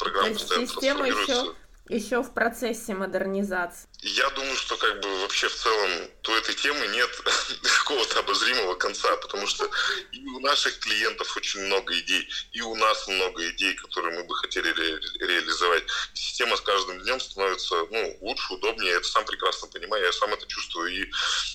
программа 0.00 0.32
постоянно 0.32 0.66
трансформируется. 0.66 1.32
Еще 1.32 1.54
еще 1.88 2.22
в 2.22 2.32
процессе 2.34 2.94
модернизации? 2.94 3.88
Я 4.00 4.28
думаю, 4.30 4.56
что 4.56 4.76
как 4.76 5.00
бы 5.00 5.20
вообще 5.20 5.48
в 5.48 5.54
целом 5.54 5.90
у 6.28 6.32
этой 6.32 6.54
темы 6.54 6.86
нет 6.88 7.10
какого-то 7.62 8.20
обозримого 8.20 8.74
конца, 8.74 9.16
потому 9.18 9.46
что 9.46 9.68
и 10.12 10.26
у 10.26 10.40
наших 10.40 10.78
клиентов 10.80 11.36
очень 11.36 11.60
много 11.60 11.96
идей, 11.98 12.28
и 12.52 12.60
у 12.60 12.74
нас 12.74 13.06
много 13.08 13.48
идей, 13.50 13.74
которые 13.74 14.18
мы 14.18 14.24
бы 14.24 14.34
хотели 14.36 14.68
ре- 14.68 15.00
реализовать. 15.20 15.84
Система 16.14 16.56
с 16.56 16.60
каждым 16.60 17.00
днем 17.02 17.20
становится 17.20 17.74
ну, 17.90 18.16
лучше, 18.20 18.54
удобнее, 18.54 18.90
я 18.90 18.96
это 18.96 19.06
сам 19.06 19.24
прекрасно 19.24 19.68
понимаю, 19.68 20.04
я 20.04 20.12
сам 20.12 20.32
это 20.32 20.46
чувствую. 20.46 20.92
И 20.92 21.10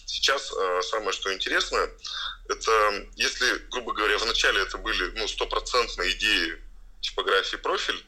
сейчас 0.05 0.51
э, 0.51 0.81
самое, 0.83 1.11
что 1.11 1.33
интересно, 1.33 1.89
это 2.47 3.07
если, 3.15 3.57
грубо 3.69 3.93
говоря, 3.93 4.17
вначале 4.17 4.61
это 4.61 4.77
были 4.77 5.11
ну, 5.17 5.27
стопроцентные 5.27 6.11
идеи 6.11 6.61
типографии 7.01 7.57
профиль, 7.57 8.05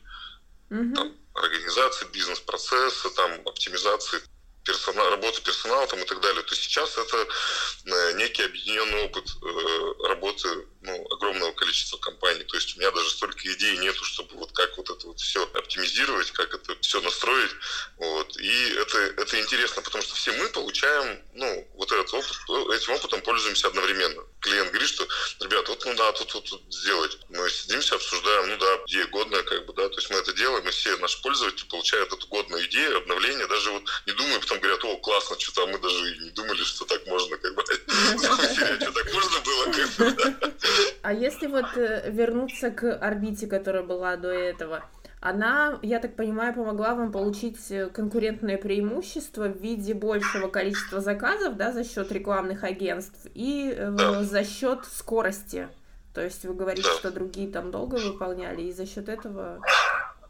mm-hmm. 0.69 0.93
там, 0.93 1.17
организации 1.33 2.05
бизнес-процесса, 2.05 3.09
там, 3.11 3.31
оптимизации 3.47 4.21
персонал, 4.63 5.09
работы 5.09 5.41
персонала 5.41 5.87
там, 5.87 5.99
и 5.99 6.05
так 6.05 6.21
далее, 6.21 6.43
то 6.43 6.55
сейчас 6.55 6.97
это 6.97 7.17
э, 7.17 8.13
некий 8.13 8.43
объединенный 8.43 9.05
опыт 9.05 9.25
э, 9.41 10.07
работы 10.07 10.67
ну, 10.83 11.07
огромного 11.11 11.51
количества 11.53 11.97
компаний. 11.97 12.43
То 12.43 12.55
есть 12.55 12.75
у 12.75 12.79
меня 12.79 12.91
даже 12.91 13.09
столько 13.09 13.51
идей 13.51 13.77
нету, 13.77 14.03
чтобы 14.03 14.35
вот 14.35 14.51
как 14.51 14.77
вот 14.77 14.89
это 14.89 15.07
вот 15.07 15.19
все 15.19 15.43
оптимизировать, 15.53 16.31
как 16.31 16.53
это 16.53 16.75
все 16.81 17.01
настроить. 17.01 17.51
Вот. 17.97 18.37
И 18.37 18.69
это, 18.73 18.97
это 18.97 19.39
интересно, 19.39 19.81
потому 19.81 20.03
что 20.03 20.15
все 20.15 20.31
мы 20.33 20.49
получаем 20.49 21.21
ну, 21.33 21.67
вот 21.75 21.91
этот 21.91 22.13
опыт, 22.13 22.37
этим 22.75 22.93
опытом 22.93 23.21
пользуемся 23.21 23.67
одновременно. 23.67 24.23
Клиент 24.41 24.69
говорит, 24.69 24.89
что, 24.89 25.07
ребят, 25.39 25.67
вот 25.69 25.85
ну 25.85 25.93
да, 25.95 26.11
тут, 26.11 26.33
вот 26.33 26.49
тут 26.49 26.61
сделать. 26.73 27.17
Мы 27.29 27.49
сидимся, 27.49 27.95
обсуждаем, 27.95 28.49
ну 28.49 28.57
да, 28.57 28.79
идея 28.87 29.07
годная, 29.07 29.43
как 29.43 29.65
бы, 29.65 29.73
да, 29.73 29.87
то 29.87 29.95
есть 29.95 30.09
мы 30.09 30.17
это 30.17 30.33
делаем, 30.33 30.67
и 30.67 30.71
все 30.71 30.95
наши 30.97 31.21
пользователи 31.21 31.65
получают 31.65 32.11
эту 32.11 32.27
годную 32.27 32.65
идею, 32.67 32.97
обновление, 32.97 33.47
даже 33.47 33.71
вот 33.71 33.83
не 34.05 34.13
думаю, 34.13 34.41
потом 34.41 34.59
говорят, 34.59 34.83
о, 34.83 34.97
классно, 34.97 35.39
что-то 35.39 35.67
мы 35.67 35.79
даже 35.79 36.13
и 36.13 36.19
не 36.19 36.29
думали, 36.31 36.63
что 36.63 36.85
так 36.85 37.05
можно, 37.07 37.37
как 37.37 37.55
бы, 37.55 37.63
что 37.67 38.91
так 38.91 39.13
можно 39.13 39.39
было, 39.39 39.65
как 39.71 39.89
бы, 39.97 40.53
А 41.01 41.13
если 41.13 41.47
вот 41.47 41.77
э, 41.77 42.09
вернуться 42.09 42.71
к 42.71 42.95
орбите, 42.95 43.47
которая 43.47 43.83
была 43.83 44.15
до 44.15 44.29
этого, 44.29 44.83
она, 45.23 45.79
я 45.81 45.99
так 45.99 46.15
понимаю, 46.15 46.53
помогла 46.53 46.95
вам 46.95 47.11
получить 47.11 47.71
э, 47.71 47.87
конкурентное 47.87 48.57
преимущество 48.57 49.47
в 49.47 49.57
виде 49.57 49.93
большего 49.93 50.49
количества 50.49 50.99
заказов, 50.99 51.55
да, 51.55 51.71
за 51.71 51.85
счет 51.85 52.11
рекламных 52.11 52.65
агентств 52.65 53.27
и 53.33 53.73
э, 53.73 53.89
да. 53.91 54.23
за 54.23 54.43
счет 54.43 54.85
скорости. 54.85 55.69
То 56.13 56.21
есть 56.21 56.45
вы 56.45 56.53
говорите, 56.53 56.89
да. 56.89 56.95
что 56.99 57.11
другие 57.11 57.49
там 57.49 57.71
долго 57.71 57.95
выполняли, 57.95 58.63
и 58.63 58.73
за 58.73 58.85
счет 58.85 59.07
этого 59.07 59.61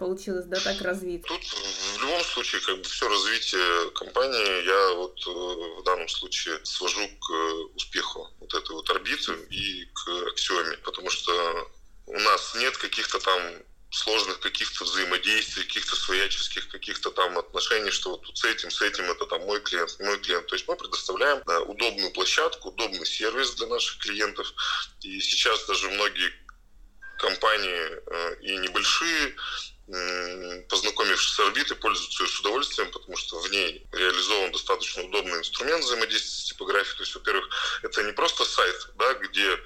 получилось, 0.03 0.45
да, 0.45 0.59
так 0.59 0.81
развиться? 0.81 1.27
Тут 1.27 1.43
в 1.43 2.01
любом 2.01 2.21
случае, 2.23 2.61
как 2.61 2.77
бы 2.77 2.83
все 2.83 3.07
развитие 3.07 3.91
компании 3.91 4.65
я 4.65 4.93
вот 4.95 5.17
э, 5.25 5.79
в 5.79 5.83
данном 5.83 6.09
случае 6.09 6.59
свожу 6.65 7.07
к 7.07 7.31
э, 7.31 7.53
успеху 7.75 8.29
вот 8.41 8.53
этой 8.53 8.71
вот 8.71 8.89
орбиты 8.89 9.33
и 9.49 9.85
к 9.93 10.27
аксиоме, 10.31 10.77
потому 10.77 11.09
что 11.09 11.31
у 12.07 12.19
нас 12.19 12.53
нет 12.55 12.75
каких-то 12.77 13.19
там 13.19 13.41
сложных 13.91 14.39
каких-то 14.41 14.83
взаимодействий, 14.83 15.63
каких-то 15.63 15.95
свояческих 15.95 16.67
каких-то 16.67 17.11
там 17.11 17.37
отношений, 17.37 17.91
что 17.91 18.09
вот 18.09 18.23
тут 18.23 18.37
с 18.37 18.43
этим, 18.43 18.71
с 18.71 18.81
этим, 18.81 19.05
это 19.05 19.25
там 19.25 19.41
мой 19.45 19.61
клиент, 19.61 19.95
мой 19.99 20.19
клиент. 20.19 20.47
То 20.47 20.55
есть 20.55 20.67
мы 20.67 20.75
предоставляем 20.75 21.41
удобную 21.67 22.11
площадку, 22.11 22.69
удобный 22.69 23.05
сервис 23.05 23.51
для 23.51 23.67
наших 23.67 23.99
клиентов. 23.99 24.51
И 25.01 25.21
сейчас 25.21 25.65
даже 25.65 25.89
многие 25.91 26.33
компании 27.19 27.89
э, 28.05 28.35
и 28.41 28.57
небольшие 28.57 29.35
познакомившись 30.69 31.33
с 31.33 31.39
орбитой, 31.39 31.75
пользуются 31.77 32.23
ее 32.23 32.29
с 32.29 32.39
удовольствием, 32.39 32.89
потому 32.91 33.17
что 33.17 33.39
в 33.39 33.51
ней 33.51 33.85
реализован 33.91 34.51
достаточно 34.51 35.03
удобный 35.03 35.39
инструмент 35.39 35.83
взаимодействия 35.83 36.29
с 36.29 36.45
типографией. 36.45 36.95
То 36.95 37.03
есть, 37.03 37.15
во-первых, 37.15 37.49
это 37.83 38.03
не 38.03 38.13
просто 38.13 38.45
сайт, 38.45 38.89
да, 38.95 39.13
где 39.15 39.59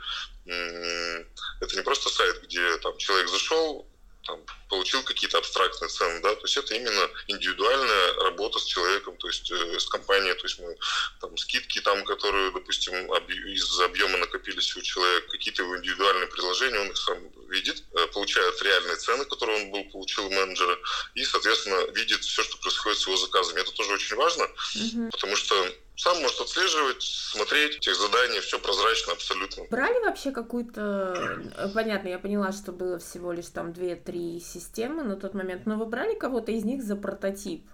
это 0.46 1.76
не 1.76 1.84
просто 1.84 2.10
сайт, 2.10 2.42
где 2.44 2.78
там 2.78 2.98
человек 2.98 3.30
зашел, 3.30 3.88
там, 4.28 4.42
получил 4.70 5.04
какие-то 5.04 5.38
абстрактные 5.38 5.90
цены, 5.90 6.22
да, 6.22 6.36
то 6.36 6.42
есть 6.44 6.58
это 6.58 6.76
именно 6.76 7.10
индивидуальная 7.28 8.14
работа 8.26 8.60
с 8.60 8.66
человеком, 8.66 9.16
то 9.18 9.28
есть 9.28 9.50
э, 9.50 9.80
с 9.80 9.88
компанией, 9.88 10.34
то 10.34 10.44
есть 10.44 10.60
мы 10.60 10.78
там 11.22 11.36
скидки 11.38 11.80
там, 11.80 12.04
которые, 12.04 12.52
допустим, 12.52 12.94
из 13.16 13.80
объема 13.80 14.18
накопились 14.18 14.76
у 14.76 14.82
человека, 14.82 15.32
какие-то 15.32 15.64
его 15.64 15.78
индивидуальные 15.78 16.28
предложения, 16.28 16.80
он 16.80 16.90
их 16.90 16.98
сам 16.98 17.18
видит, 17.50 17.84
э, 17.94 18.08
получает 18.08 18.62
реальные 18.62 18.96
цены, 18.98 19.26
которые 19.26 19.64
он 19.64 19.72
был, 19.72 19.84
получил 19.92 20.30
менеджера, 20.30 20.78
и, 21.16 21.24
соответственно, 21.24 21.92
видит 21.92 22.24
все, 22.24 22.44
что 22.44 22.58
происходит 22.58 23.00
с 23.00 23.08
его 23.08 23.18
заказами. 23.18 23.60
Это 23.60 23.72
тоже 23.72 23.94
очень 23.94 24.16
важно, 24.16 24.46
угу. 24.46 25.10
потому 25.12 25.36
что 25.36 25.56
сам 25.96 26.22
может 26.22 26.40
отслеживать, 26.40 27.02
смотреть 27.02 27.78
этих 27.78 27.96
заданий, 27.96 28.40
все 28.40 28.60
прозрачно 28.60 29.14
абсолютно. 29.14 29.64
Брали 29.72 30.00
вообще 30.06 30.32
какую-то... 30.32 31.42
Э, 31.56 31.70
понятно, 31.74 32.10
я 32.10 32.20
поняла, 32.20 32.52
что 32.52 32.72
было 32.72 33.00
всего 33.00 33.32
лишь 33.32 33.48
там 33.48 33.72
2-3 33.72 34.40
системы 34.40 35.04
на 35.04 35.16
тот 35.16 35.34
момент, 35.34 35.66
но 35.66 35.76
вы 35.76 35.86
брали 35.86 36.14
кого-то 36.14 36.52
из 36.52 36.64
них 36.64 36.84
за 36.84 36.96
прототип? 36.96 37.66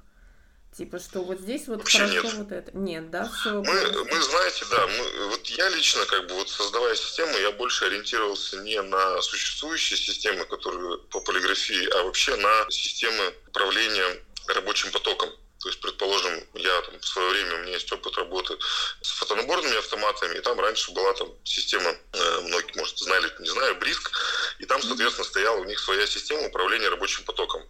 Типа, 0.76 0.98
что 1.00 1.22
вот 1.22 1.40
здесь 1.40 1.68
вот 1.68 1.80
Вообще 1.80 2.00
хорошо 2.00 2.24
нет. 2.24 2.34
вот 2.34 2.52
это. 2.52 2.72
Нет, 2.76 3.12
да, 3.12 3.30
все. 3.30 3.52
Мы, 3.52 4.06
мы, 4.06 4.22
знаете, 4.22 4.66
да, 4.72 4.88
мы, 4.88 5.28
вот 5.28 5.46
я 5.46 5.70
лично, 5.70 6.04
как 6.06 6.28
бы, 6.28 6.34
вот 6.34 6.50
создавая 6.50 6.96
систему, 6.96 7.38
я 7.38 7.52
больше 7.52 7.86
ориентировался 7.86 8.58
не 8.62 8.82
на 8.82 9.22
существующие 9.22 9.98
системы, 9.98 10.46
которые 10.46 10.98
по 11.12 11.22
полиграфии, 11.22 11.88
а 11.96 12.04
вообще 12.04 12.36
на 12.38 12.72
системы 12.72 13.34
управления 13.48 14.24
рабочим 14.48 14.92
потоком. 14.92 15.30
То 15.60 15.70
есть, 15.70 15.80
предположим, 15.80 16.44
я 16.56 16.82
там 16.82 17.00
в 17.00 17.06
свое 17.06 17.30
время, 17.30 17.56
у 17.56 17.60
меня 17.60 17.74
есть 17.74 17.92
опыт 17.92 18.18
работы 18.18 18.58
с 19.02 19.12
фотонаборными 19.12 19.78
автоматами, 19.78 20.38
и 20.38 20.42
там 20.42 20.60
раньше 20.60 20.92
была 20.92 21.14
там 21.14 21.30
система, 21.44 21.90
э, 21.90 22.40
многие, 22.42 22.76
может, 22.78 22.98
знали, 22.98 23.32
не 23.40 23.50
знаю, 23.50 23.76
Бриск, 23.76 24.12
и 24.60 24.66
там, 24.66 24.82
соответственно, 24.82 25.26
стояла 25.26 25.58
у 25.60 25.66
них 25.66 25.80
своя 25.80 26.08
система 26.08 26.48
управления 26.48 26.90
рабочим 26.90 27.24
потоком 27.26 27.64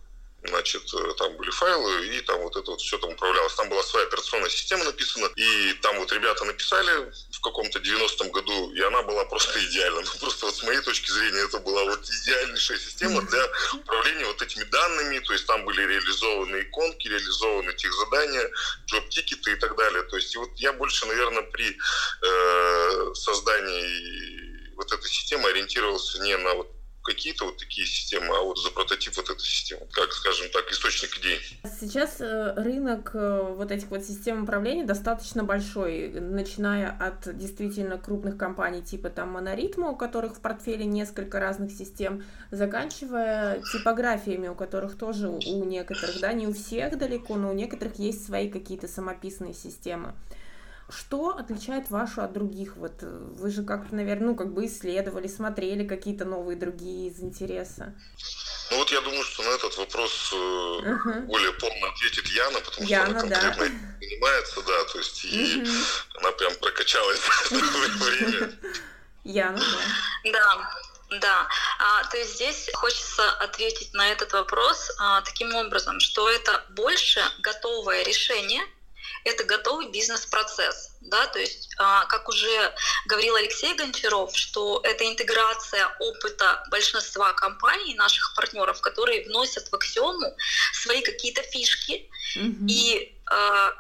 значит, 0.48 0.84
э, 0.94 1.14
там 1.18 1.36
были 1.38 1.50
файлы, 1.52 2.08
и 2.08 2.22
там 2.22 2.42
вот 2.42 2.56
это 2.56 2.72
вот 2.72 2.82
все 2.82 2.98
там 2.98 3.12
управлялось. 3.12 3.54
Там 3.56 3.70
была 3.70 3.84
своя 3.84 4.06
операционная 4.06 4.50
система 4.50 4.84
написана, 4.84 5.30
и 5.36 5.74
там 5.82 5.98
вот 6.00 6.12
ребята 6.12 6.46
написали 6.46 7.12
в 7.32 7.42
каком-то 7.42 7.80
90-м 7.80 8.32
году, 8.32 8.74
и 8.74 8.82
она 8.82 9.02
была 9.04 9.26
просто 9.26 9.64
идеальна. 9.66 10.02
Ну, 10.02 10.20
просто 10.20 10.46
вот 10.46 10.56
с 10.56 10.64
моей 10.64 10.82
точки 10.82 11.12
зрения 11.12 11.40
это 11.40 11.60
была 11.60 11.84
вот 11.86 12.00
идеальнейшая 12.04 12.78
система 12.78 13.22
для 13.22 13.48
управления 13.74 14.26
вот 14.26 14.42
этими 14.42 14.64
данными, 14.64 15.20
то 15.20 15.34
есть 15.34 15.46
там 15.46 15.66
были 15.66 15.82
реализованы 15.82 16.62
иконки, 16.62 17.08
реализованы 17.08 17.74
тех 17.74 17.94
задания, 17.94 18.50
джоб-тикеты 18.88 19.54
и 19.54 19.56
так 19.56 19.76
далее. 19.76 20.04
То 20.04 20.18
есть 20.18 20.36
и 20.36 20.38
вот 20.38 20.50
я 20.58 20.74
больше, 20.74 21.06
наверное, 21.06 21.44
при 21.44 21.78
э, 22.22 23.14
создании 23.14 24.74
вот 24.76 24.92
этой 24.92 25.10
системы 25.10 25.50
ориентировался 25.50 26.22
не 26.22 26.36
на 26.38 26.54
вот 26.56 26.83
какие-то 27.04 27.46
вот 27.46 27.58
такие 27.58 27.86
системы, 27.86 28.28
а 28.36 28.42
вот 28.42 28.58
за 28.58 28.72
прототип 28.72 29.16
вот 29.18 29.30
этой 29.30 29.44
системы, 29.44 29.82
как, 29.92 30.12
скажем 30.14 30.48
так, 30.52 30.72
источник 30.72 31.18
идей. 31.20 31.40
Сейчас 31.80 32.22
э, 32.22 32.54
рынок 32.56 33.12
э, 33.14 33.54
вот 33.56 33.72
этих 33.72 33.90
вот 33.90 34.04
систем 34.04 34.44
управления 34.44 34.86
достаточно 34.86 35.44
большой, 35.44 36.10
начиная 36.10 36.90
от 36.90 37.38
действительно 37.38 37.98
крупных 37.98 38.38
компаний 38.38 38.82
типа 38.82 39.10
там 39.10 39.32
Моноритма, 39.32 39.90
у 39.90 39.96
которых 39.96 40.38
в 40.38 40.40
портфеле 40.40 40.86
несколько 40.86 41.40
разных 41.40 41.72
систем, 41.72 42.24
заканчивая 42.52 43.62
типографиями, 43.74 44.48
у 44.48 44.56
которых 44.56 44.98
тоже 44.98 45.30
у 45.30 45.66
некоторых, 45.66 46.20
да, 46.22 46.34
не 46.34 46.48
у 46.48 46.54
всех 46.54 46.98
далеко, 46.98 47.36
но 47.36 47.50
у 47.50 47.54
некоторых 47.54 48.00
есть 48.00 48.26
свои 48.26 48.50
какие-то 48.50 48.88
самописные 48.88 49.54
системы. 49.54 50.14
Что 50.90 51.30
отличает 51.30 51.90
вашу 51.90 52.22
от 52.22 52.34
других? 52.34 52.76
Вот 52.76 53.02
э, 53.02 53.08
вы 53.08 53.50
же 53.50 53.64
как-то, 53.64 53.96
наверное, 53.96 54.30
ну, 54.30 54.36
как 54.36 54.54
бы 54.54 54.66
исследовали, 54.66 55.28
смотрели 55.28 55.88
какие-то 55.88 56.26
новые 56.26 56.58
другие 56.58 57.10
из 57.10 57.20
интереса. 57.22 57.96
Ну 58.72 58.78
вот 58.78 58.92
я 58.92 59.02
думаю, 59.02 59.24
что 59.24 59.44
на 59.44 59.50
этот 59.50 59.78
вопрос 59.78 60.34
uh-huh. 60.34 61.22
более 61.22 61.54
полно 61.54 61.88
ответит 61.88 62.28
Яна, 62.28 62.60
потому 62.60 62.88
Яна, 62.88 63.06
что 63.06 63.28
она 63.28 63.36
конкретно 63.36 63.66
да. 63.66 63.98
занимается, 64.02 64.62
да, 64.62 64.84
то 64.86 64.98
есть 64.98 65.26
и 65.26 65.62
uh-huh. 65.62 66.18
она 66.20 66.32
прям 66.32 66.56
прокачалась 66.56 67.20
в 67.50 67.52
время. 67.52 68.52
Яна, 69.24 69.60
да. 70.24 70.32
Да. 70.32 70.70
Да, 71.20 71.48
а, 71.78 72.04
то 72.06 72.18
есть 72.18 72.36
здесь 72.36 72.70
хочется 72.74 73.30
ответить 73.34 73.94
на 73.94 74.12
этот 74.12 74.34
вопрос 74.34 74.90
а, 74.98 75.22
таким 75.22 75.54
образом, 75.54 76.00
что 76.00 76.28
это 76.28 76.64
больше 76.72 77.22
готовое 77.40 78.04
решение, 78.04 78.64
это 79.24 79.44
готовый 79.44 79.90
бизнес-процесс. 79.90 80.92
Да? 81.02 81.28
То 81.28 81.40
есть, 81.40 81.70
а, 81.78 82.06
как 82.06 82.28
уже 82.30 82.74
говорил 83.06 83.36
Алексей 83.36 83.74
Гончаров, 83.76 84.36
что 84.36 84.82
это 84.84 85.06
интеграция 85.06 85.88
опыта 86.00 86.64
большинства 86.70 87.34
компаний, 87.34 87.96
наших 87.96 88.34
партнеров, 88.36 88.82
которые 88.82 89.26
вносят 89.26 89.68
в 89.70 89.76
аксиому 89.76 90.36
свои 90.74 91.02
какие-то 91.02 91.42
фишки. 91.44 92.10
Mm-hmm. 92.38 92.68
И 92.68 93.18
а, 93.28 93.72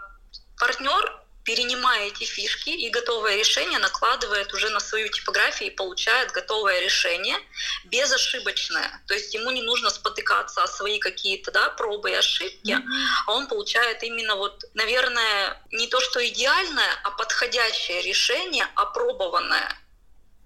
партнер 0.57 1.22
перенимая 1.43 2.07
эти 2.07 2.23
фишки 2.23 2.69
и 2.69 2.89
готовое 2.89 3.35
решение 3.35 3.79
накладывает 3.79 4.53
уже 4.53 4.69
на 4.69 4.79
свою 4.79 5.09
типографию 5.09 5.71
и 5.71 5.75
получает 5.75 6.31
готовое 6.31 6.79
решение 6.79 7.37
безошибочное. 7.85 9.01
То 9.07 9.13
есть 9.13 9.33
ему 9.33 9.51
не 9.51 9.61
нужно 9.61 9.89
спотыкаться 9.89 10.63
о 10.63 10.67
свои 10.67 10.99
какие-то 10.99 11.51
да, 11.51 11.69
пробы 11.69 12.11
и 12.11 12.15
ошибки, 12.15 12.71
mm-hmm. 12.71 13.07
а 13.27 13.33
он 13.33 13.47
получает 13.47 14.03
именно 14.03 14.35
вот, 14.35 14.63
наверное, 14.73 15.61
не 15.71 15.87
то 15.87 15.99
что 15.99 16.25
идеальное, 16.25 16.99
а 17.03 17.11
подходящее 17.11 18.01
решение, 18.01 18.67
опробованное, 18.75 19.77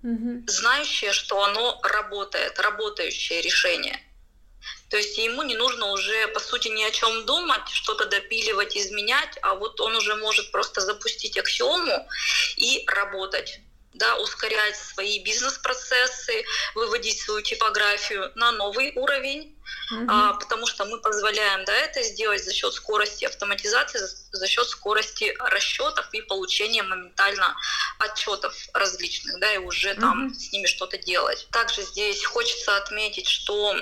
mm-hmm. 0.04 0.48
знающее, 0.48 1.14
что 1.14 1.44
оно 1.44 1.80
работает, 1.84 2.60
работающее 2.60 3.42
решение. 3.42 4.02
То 4.90 4.98
есть 4.98 5.18
ему 5.18 5.44
не 5.44 5.56
нужно 5.56 5.92
уже, 5.92 6.28
по 6.30 6.40
сути, 6.40 6.70
ни 6.70 6.84
о 6.84 6.92
чем 6.92 7.26
думать, 7.26 7.68
что-то 7.70 8.06
допиливать, 8.06 8.78
изменять, 8.78 9.38
а 9.42 9.56
вот 9.56 9.80
он 9.82 9.96
уже 9.96 10.16
может 10.16 10.52
просто 10.52 10.82
запустить 10.82 11.38
аксиому 11.38 12.08
и 12.56 12.84
работать 12.88 13.60
да, 13.98 14.16
ускорять 14.18 14.76
свои 14.76 15.20
бизнес-процессы, 15.24 16.46
выводить 16.76 17.20
свою 17.20 17.42
типографию 17.42 18.32
на 18.36 18.52
новый 18.52 18.94
уровень, 18.96 19.58
mm-hmm. 19.92 20.06
а, 20.08 20.34
потому 20.34 20.68
что 20.68 20.86
мы 20.86 21.00
позволяем 21.00 21.66
да, 21.66 21.74
это 21.74 22.04
сделать 22.04 22.44
за 22.44 22.54
счет 22.54 22.74
скорости 22.74 23.26
автоматизации, 23.26 24.00
за, 24.00 24.08
за 24.32 24.48
счет 24.48 24.68
скорости 24.68 25.36
расчетов 25.40 26.08
и 26.14 26.22
получения 26.22 26.84
моментально 26.84 27.56
отчетов 28.00 28.56
различных, 28.74 29.40
да, 29.40 29.54
и 29.54 29.58
уже 29.58 29.90
mm-hmm. 29.90 30.00
там 30.00 30.34
с 30.34 30.52
ними 30.52 30.68
что-то 30.68 30.98
делать. 30.98 31.48
Также 31.52 31.82
здесь 31.82 32.24
хочется 32.24 32.78
отметить, 32.78 33.28
что 33.28 33.76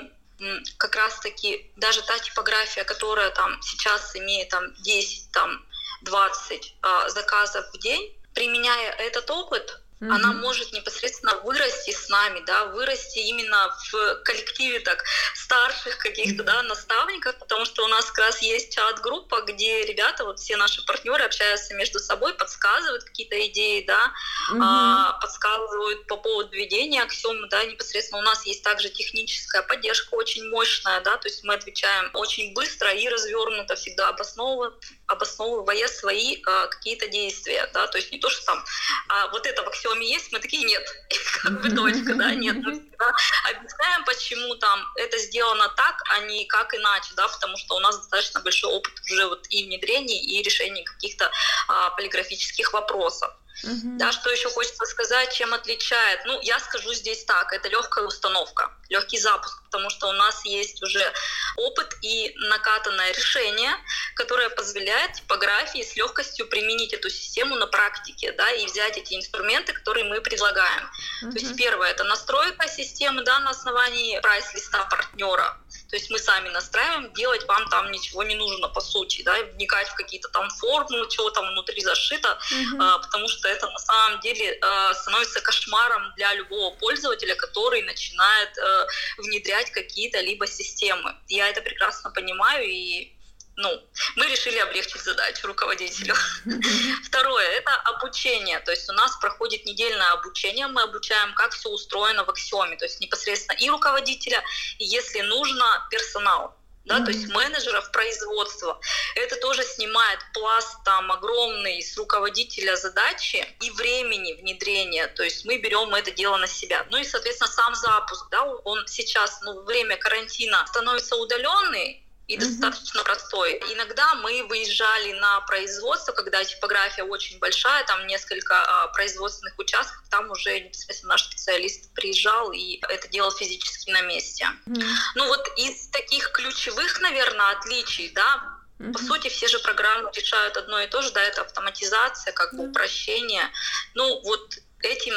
как 0.78 0.96
раз-таки 0.96 1.72
даже 1.76 2.02
та 2.02 2.20
типография, 2.20 2.84
которая 2.84 3.32
там 3.32 3.62
сейчас 3.62 4.16
имеет 4.16 4.50
там 4.50 4.74
10, 4.76 5.32
там 5.32 5.66
20 6.02 6.76
а, 6.82 7.10
заказов 7.10 7.66
в 7.74 7.80
день, 7.80 8.16
применяя 8.34 8.92
этот 8.92 9.30
опыт, 9.32 9.82
Mm-hmm. 10.02 10.12
Она 10.12 10.34
может 10.34 10.74
непосредственно 10.74 11.38
вырасти 11.38 11.92
с 11.92 12.10
нами, 12.10 12.44
да, 12.46 12.66
вырасти 12.66 13.20
именно 13.20 13.74
в 13.92 14.16
коллективе 14.24 14.82
так 14.82 15.02
старших 15.34 15.98
каких-то, 16.00 16.44
да, 16.44 16.64
наставников, 16.64 17.38
потому 17.40 17.64
что 17.64 17.86
у 17.86 17.88
нас 17.88 18.06
как 18.08 18.26
раз 18.26 18.42
есть 18.42 18.76
чат-группа, 18.76 19.44
где 19.44 19.86
ребята, 19.86 20.26
вот 20.26 20.40
все 20.40 20.58
наши 20.58 20.86
партнеры 20.86 21.24
общаются 21.24 21.76
между 21.76 22.00
собой, 22.00 22.34
подсказывают 22.34 23.06
какие-то 23.06 23.48
идеи, 23.48 23.86
да, 23.86 24.12
mm-hmm. 24.52 24.60
а, 24.62 25.14
подсказывают 25.22 26.08
по 26.08 26.18
поводу 26.18 26.52
ведения 26.52 27.02
аксиомы, 27.02 27.48
да, 27.48 27.64
непосредственно 27.64 28.20
у 28.20 28.26
нас 28.26 28.46
есть 28.46 28.64
также 28.64 28.90
техническая 28.90 29.62
поддержка 29.62 30.14
очень 30.16 30.50
мощная, 30.50 31.00
да, 31.02 31.16
то 31.16 31.30
есть 31.30 31.42
мы 31.46 31.54
отвечаем 31.54 32.10
очень 32.16 32.54
быстро 32.54 32.92
и 32.92 33.08
развернуто 33.08 33.76
всегда 33.76 34.10
обосновывая, 34.10 34.74
обосновывая 35.08 35.88
свои 35.88 36.42
а, 36.46 36.68
какие-то 36.68 37.08
действия, 37.08 37.70
да, 37.74 37.88
то 37.88 37.98
есть 37.98 38.12
не 38.12 38.20
то, 38.20 38.30
что 38.30 38.46
там 38.46 38.66
а, 39.08 39.28
вот 39.30 39.46
это 39.48 39.64
в 39.64 39.68
аксиоме 39.68 39.85
есть, 39.94 40.32
мы 40.32 40.40
такие 40.40 40.64
нет, 40.64 40.84
как 41.44 41.62
бы 41.62 41.70
точка, 41.70 42.16
да, 42.16 42.34
нет, 42.34 42.58
мы 42.58 42.74
всегда 42.74 43.14
объясняем, 43.50 44.06
почему 44.06 44.56
там 44.56 44.86
это 44.96 45.18
сделано 45.18 45.70
так, 45.76 46.02
а 46.12 46.20
не 46.22 46.46
как 46.46 46.74
иначе, 46.74 47.10
да, 47.16 47.28
потому 47.28 47.58
что 47.58 47.76
у 47.76 47.80
нас 47.80 47.98
достаточно 47.98 48.40
большой 48.42 48.72
опыт 48.72 48.94
уже 49.12 49.28
вот 49.28 49.46
и 49.50 49.66
внедрений, 49.66 50.18
и 50.18 50.42
решений 50.42 50.84
каких-то 50.84 51.32
а, 51.68 51.90
полиграфических 51.92 52.74
вопросов. 52.74 53.32
Uh-huh. 53.64 53.98
Да, 53.98 54.12
что 54.12 54.30
еще 54.30 54.50
хочется 54.50 54.86
сказать, 54.86 55.34
чем 55.34 55.54
отличает? 55.54 56.26
Ну, 56.26 56.40
я 56.42 56.60
скажу 56.60 56.94
здесь 56.94 57.24
так, 57.24 57.54
это 57.54 57.70
легкая 57.70 58.06
установка, 58.06 58.72
легкий 58.90 59.18
запуск, 59.18 59.64
потому 59.64 59.90
что 59.90 60.08
у 60.08 60.12
нас 60.12 60.44
есть 60.46 60.84
уже 60.84 61.14
опыт 61.56 61.96
и 62.02 62.34
накатанное 62.38 63.14
решение, 63.14 63.72
которое 64.16 64.50
позволяет 64.50 65.14
типографии 65.14 65.84
с 65.84 65.96
легкостью 65.96 66.48
применить 66.48 66.94
эту 66.94 67.10
систему 67.10 67.56
на 67.56 67.68
практике, 67.68 68.34
да, 68.34 68.52
и 68.52 68.66
взять 68.66 68.98
эти 68.98 69.14
инструменты, 69.14 69.72
которые 69.74 70.04
мы 70.04 70.20
предлагаем. 70.20 70.90
Uh-huh. 71.24 71.32
То 71.32 71.40
есть 71.40 71.56
первое 71.56 71.92
это 71.92 72.04
настройка 72.04 72.68
системы, 72.68 73.24
да, 73.24 73.40
на 73.40 73.52
основании 73.52 74.20
прайс-листа 74.20 74.84
партнера. 74.86 75.58
То 75.90 75.96
есть 75.96 76.10
мы 76.10 76.20
сами 76.20 76.50
настраиваем, 76.50 77.14
делать 77.14 77.46
вам 77.48 77.70
там 77.70 77.92
ничего 77.92 78.24
не 78.24 78.36
нужно 78.36 78.68
по 78.68 78.82
сути, 78.82 79.22
да, 79.22 79.34
вникать 79.54 79.88
в 79.88 79.96
какие-то 79.96 80.28
там 80.30 80.50
формулы, 80.50 81.10
чего 81.10 81.30
там 81.30 81.48
внутри 81.52 81.82
зашито, 81.82 82.38
uh-huh. 82.52 83.02
потому 83.02 83.30
что 83.30 83.45
это 83.48 83.70
на 83.70 83.78
самом 83.78 84.20
деле 84.22 84.58
а, 84.62 84.94
становится 84.94 85.42
кошмаром 85.42 86.14
для 86.16 86.34
любого 86.34 86.76
пользователя, 86.76 87.36
который 87.36 87.82
начинает 87.84 88.58
а, 88.58 88.88
внедрять 89.18 89.72
какие-то 89.72 90.20
либо 90.22 90.48
системы. 90.48 91.16
Я 91.28 91.50
это 91.50 91.62
прекрасно 91.62 92.12
понимаю 92.12 92.66
и 92.66 93.12
ну, 93.58 93.82
мы 94.18 94.28
решили 94.28 94.58
облегчить 94.58 95.02
задачу 95.02 95.48
руководителю. 95.48 96.14
Второе– 97.06 97.46
это 97.58 97.74
обучение. 97.86 98.60
То 98.60 98.72
есть 98.72 98.90
у 98.90 98.94
нас 98.94 99.16
проходит 99.18 99.66
недельное 99.66 100.12
обучение, 100.12 100.68
мы 100.68 100.82
обучаем, 100.82 101.34
как 101.36 101.54
все 101.54 101.70
устроено 101.70 102.26
в 102.26 102.30
Аксиоме, 102.30 102.76
то 102.76 102.84
есть 102.84 103.00
непосредственно 103.00 103.56
и 103.58 103.70
руководителя, 103.70 104.44
и 104.78 104.86
если 104.86 105.22
нужно, 105.22 105.88
персонал 105.90 106.58
да, 106.86 107.02
то 107.02 107.12
есть 107.12 107.28
менеджеров 107.30 107.92
производства. 107.92 108.80
Это 109.16 109.36
тоже 109.38 109.64
снимает 109.64 110.20
пласт 110.34 110.78
там 110.84 111.12
огромный 111.12 111.82
с 111.82 111.98
руководителя 111.98 112.76
задачи 112.76 113.46
и 113.60 113.72
времени 113.72 114.34
внедрения, 114.34 115.08
то 115.08 115.24
есть 115.24 115.46
мы 115.46 115.58
берем 115.58 115.94
это 115.96 116.12
дело 116.12 116.38
на 116.38 116.48
себя. 116.48 116.86
Ну 116.92 116.98
и, 116.98 117.04
соответственно, 117.04 117.52
сам 117.52 117.76
запуск, 117.76 118.30
да, 118.30 118.46
он 118.46 118.86
сейчас, 118.88 119.42
ну, 119.42 119.64
время 119.64 119.98
карантина 119.98 120.66
становится 120.68 121.16
удаленный, 121.16 122.05
и 122.28 122.38
достаточно 122.38 123.00
mm-hmm. 123.00 123.04
простой. 123.04 123.62
Иногда 123.74 124.16
мы 124.16 124.44
выезжали 124.48 125.14
на 125.14 125.42
производство, 125.42 126.12
когда 126.12 126.44
типография 126.44 127.04
очень 127.04 127.38
большая, 127.40 127.84
там 127.86 128.08
несколько 128.08 128.56
а, 128.56 128.88
производственных 128.88 129.58
участков, 129.60 130.08
там 130.10 130.30
уже 130.32 130.60
непосредственно 130.60 131.14
наш 131.14 131.26
специалист 131.26 131.94
приезжал 131.94 132.52
и 132.52 132.80
это 132.90 133.08
делал 133.10 133.32
физически 133.32 133.92
на 133.92 134.02
месте. 134.02 134.48
Mm-hmm. 134.66 134.94
Ну 135.16 135.28
вот 135.28 135.48
из 135.58 135.88
таких 135.90 136.32
ключевых, 136.32 137.00
наверное, 137.02 137.52
отличий, 137.52 138.10
да, 138.10 138.56
Mm-hmm. 138.78 138.92
По 138.92 139.00
сути, 139.00 139.30
все 139.30 139.48
же 139.48 139.60
программы 139.60 140.12
решают 140.14 140.58
одно 140.58 140.82
и 140.82 140.88
то 140.88 141.02
же, 141.02 141.10
да, 141.12 141.22
это 141.22 141.44
автоматизация, 141.44 142.34
как 142.34 142.54
бы 142.54 142.64
mm-hmm. 142.64 142.70
упрощение. 142.72 143.50
Ну, 143.94 144.22
вот 144.24 144.58
этим 144.82 145.14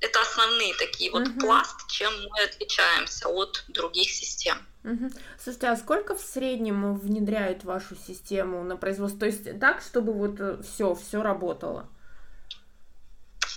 это 0.00 0.20
основные 0.20 0.74
такие 0.74 1.10
вот 1.10 1.22
mm-hmm. 1.22 1.40
пласт, 1.40 1.88
чем 1.88 2.12
мы 2.28 2.42
отличаемся 2.42 3.28
от 3.28 3.64
других 3.68 4.10
систем. 4.10 4.67
Угу. 4.84 5.10
Слушайте, 5.42 5.68
а 5.68 5.76
сколько 5.76 6.14
в 6.14 6.20
среднем 6.20 6.96
внедряют 6.96 7.64
вашу 7.64 7.96
систему 7.96 8.62
на 8.62 8.76
производство? 8.76 9.20
То 9.20 9.26
есть 9.26 9.60
так, 9.60 9.82
чтобы 9.82 10.12
вот 10.12 10.64
все, 10.64 10.92
э, 10.92 10.96
все 10.96 11.22
работало? 11.22 11.88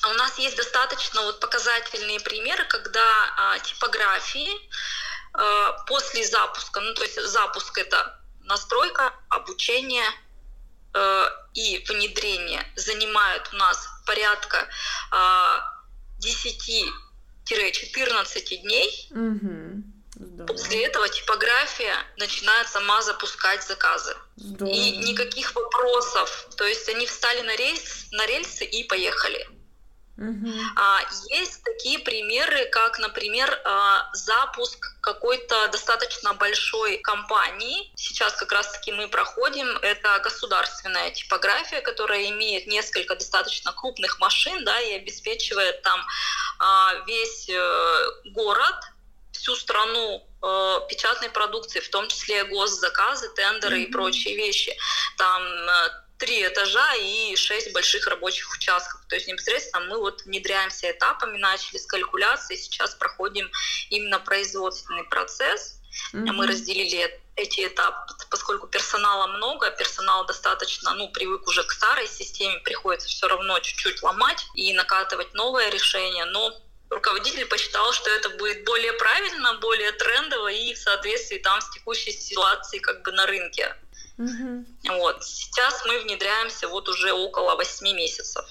А 0.03 0.09
у 0.09 0.13
нас 0.13 0.39
есть 0.39 0.57
достаточно 0.57 1.21
вот 1.21 1.39
показательные 1.39 2.19
примеры, 2.19 2.65
когда 2.65 3.05
а, 3.37 3.59
типографии 3.59 4.49
а, 5.33 5.73
после 5.85 6.25
запуска, 6.25 6.79
ну 6.79 6.95
то 6.95 7.03
есть 7.03 7.21
запуск 7.21 7.77
это 7.77 8.19
настройка, 8.41 9.13
обучение 9.29 10.05
а, 10.93 11.29
и 11.53 11.85
внедрение 11.87 12.65
занимают 12.75 13.49
у 13.53 13.57
нас 13.57 13.87
порядка 14.05 14.67
а, 15.11 15.63
10-14 16.19 18.61
дней. 18.63 19.07
Угу. 19.11 19.83
Здорово. 20.41 20.57
После 20.57 20.85
этого 20.85 21.09
типография 21.09 21.95
начинает 22.17 22.67
сама 22.67 23.01
запускать 23.01 23.63
заказы. 23.63 24.15
Здорово. 24.35 24.73
И 24.73 24.97
никаких 24.97 25.53
вопросов. 25.55 26.47
То 26.57 26.65
есть 26.65 26.87
они 26.89 27.05
встали 27.05 27.41
на, 27.41 27.55
рейс, 27.55 28.07
на 28.11 28.25
рельсы 28.25 28.65
и 28.65 28.83
поехали. 28.83 29.47
Угу. 30.17 30.51
А, 30.75 30.99
есть 31.29 31.63
такие 31.63 31.97
примеры, 31.97 32.65
как, 32.65 32.99
например, 32.99 33.59
а, 33.65 34.07
запуск 34.13 34.85
какой-то 35.01 35.67
достаточно 35.69 36.33
большой 36.33 36.97
компании. 36.97 37.91
Сейчас 37.95 38.33
как 38.33 38.51
раз-таки 38.51 38.91
мы 38.91 39.07
проходим. 39.07 39.67
Это 39.81 40.19
государственная 40.23 41.09
типография, 41.09 41.81
которая 41.81 42.29
имеет 42.29 42.67
несколько 42.67 43.15
достаточно 43.15 43.71
крупных 43.73 44.19
машин, 44.19 44.63
да, 44.63 44.79
и 44.79 44.93
обеспечивает 44.93 45.81
там 45.81 46.05
а, 46.59 46.93
весь 47.07 47.49
э, 47.49 48.05
город 48.25 48.75
всю 49.31 49.55
страну 49.55 50.23
э, 50.41 50.79
печатной 50.89 51.29
продукции, 51.29 51.79
в 51.79 51.89
том 51.89 52.07
числе 52.07 52.43
госзаказы, 52.45 53.29
тендеры 53.29 53.79
mm-hmm. 53.79 53.83
и 53.83 53.91
прочие 53.91 54.35
вещи. 54.35 54.75
Там 55.17 55.43
э, 55.43 55.89
три 56.17 56.45
этажа 56.45 56.93
и 56.95 57.35
шесть 57.35 57.73
больших 57.73 58.07
рабочих 58.07 58.53
участков. 58.53 59.01
То 59.07 59.15
есть 59.15 59.27
непосредственно 59.27 59.85
мы 59.85 59.97
вот 59.97 60.21
внедряемся 60.23 60.91
этапами, 60.91 61.37
начали 61.37 61.77
с 61.77 61.85
калькуляции, 61.85 62.55
сейчас 62.55 62.93
проходим 62.95 63.51
именно 63.89 64.19
производственный 64.19 65.03
процесс. 65.03 65.79
Mm-hmm. 66.13 66.31
Мы 66.31 66.47
разделили 66.47 67.21
эти 67.35 67.67
этапы, 67.67 68.13
поскольку 68.29 68.67
персонала 68.67 69.27
много, 69.27 69.71
персонал 69.71 70.25
достаточно, 70.25 70.93
ну, 70.93 71.09
привык 71.09 71.47
уже 71.47 71.63
к 71.63 71.71
старой 71.71 72.07
системе, 72.07 72.59
приходится 72.59 73.07
все 73.07 73.27
равно 73.27 73.59
чуть-чуть 73.59 74.03
ломать 74.03 74.45
и 74.53 74.73
накатывать 74.73 75.33
новое 75.33 75.69
решение, 75.69 76.25
но 76.25 76.53
руководитель 76.91 77.45
посчитал, 77.45 77.91
что 77.93 78.09
это 78.11 78.29
будет 78.29 78.63
более 78.65 78.93
правильно, 78.93 79.55
более 79.55 79.91
трендово 79.93 80.49
и 80.49 80.73
в 80.73 80.77
соответствии 80.77 81.39
там 81.39 81.59
с 81.61 81.69
текущей 81.71 82.11
ситуацией 82.11 82.81
как 82.81 83.01
бы 83.01 83.11
на 83.13 83.25
рынке. 83.25 83.75
Угу. 84.17 84.65
Вот. 84.97 85.23
Сейчас 85.23 85.83
мы 85.85 85.99
внедряемся 86.01 86.67
вот 86.67 86.87
уже 86.89 87.13
около 87.13 87.55
8 87.55 87.95
месяцев. 87.95 88.45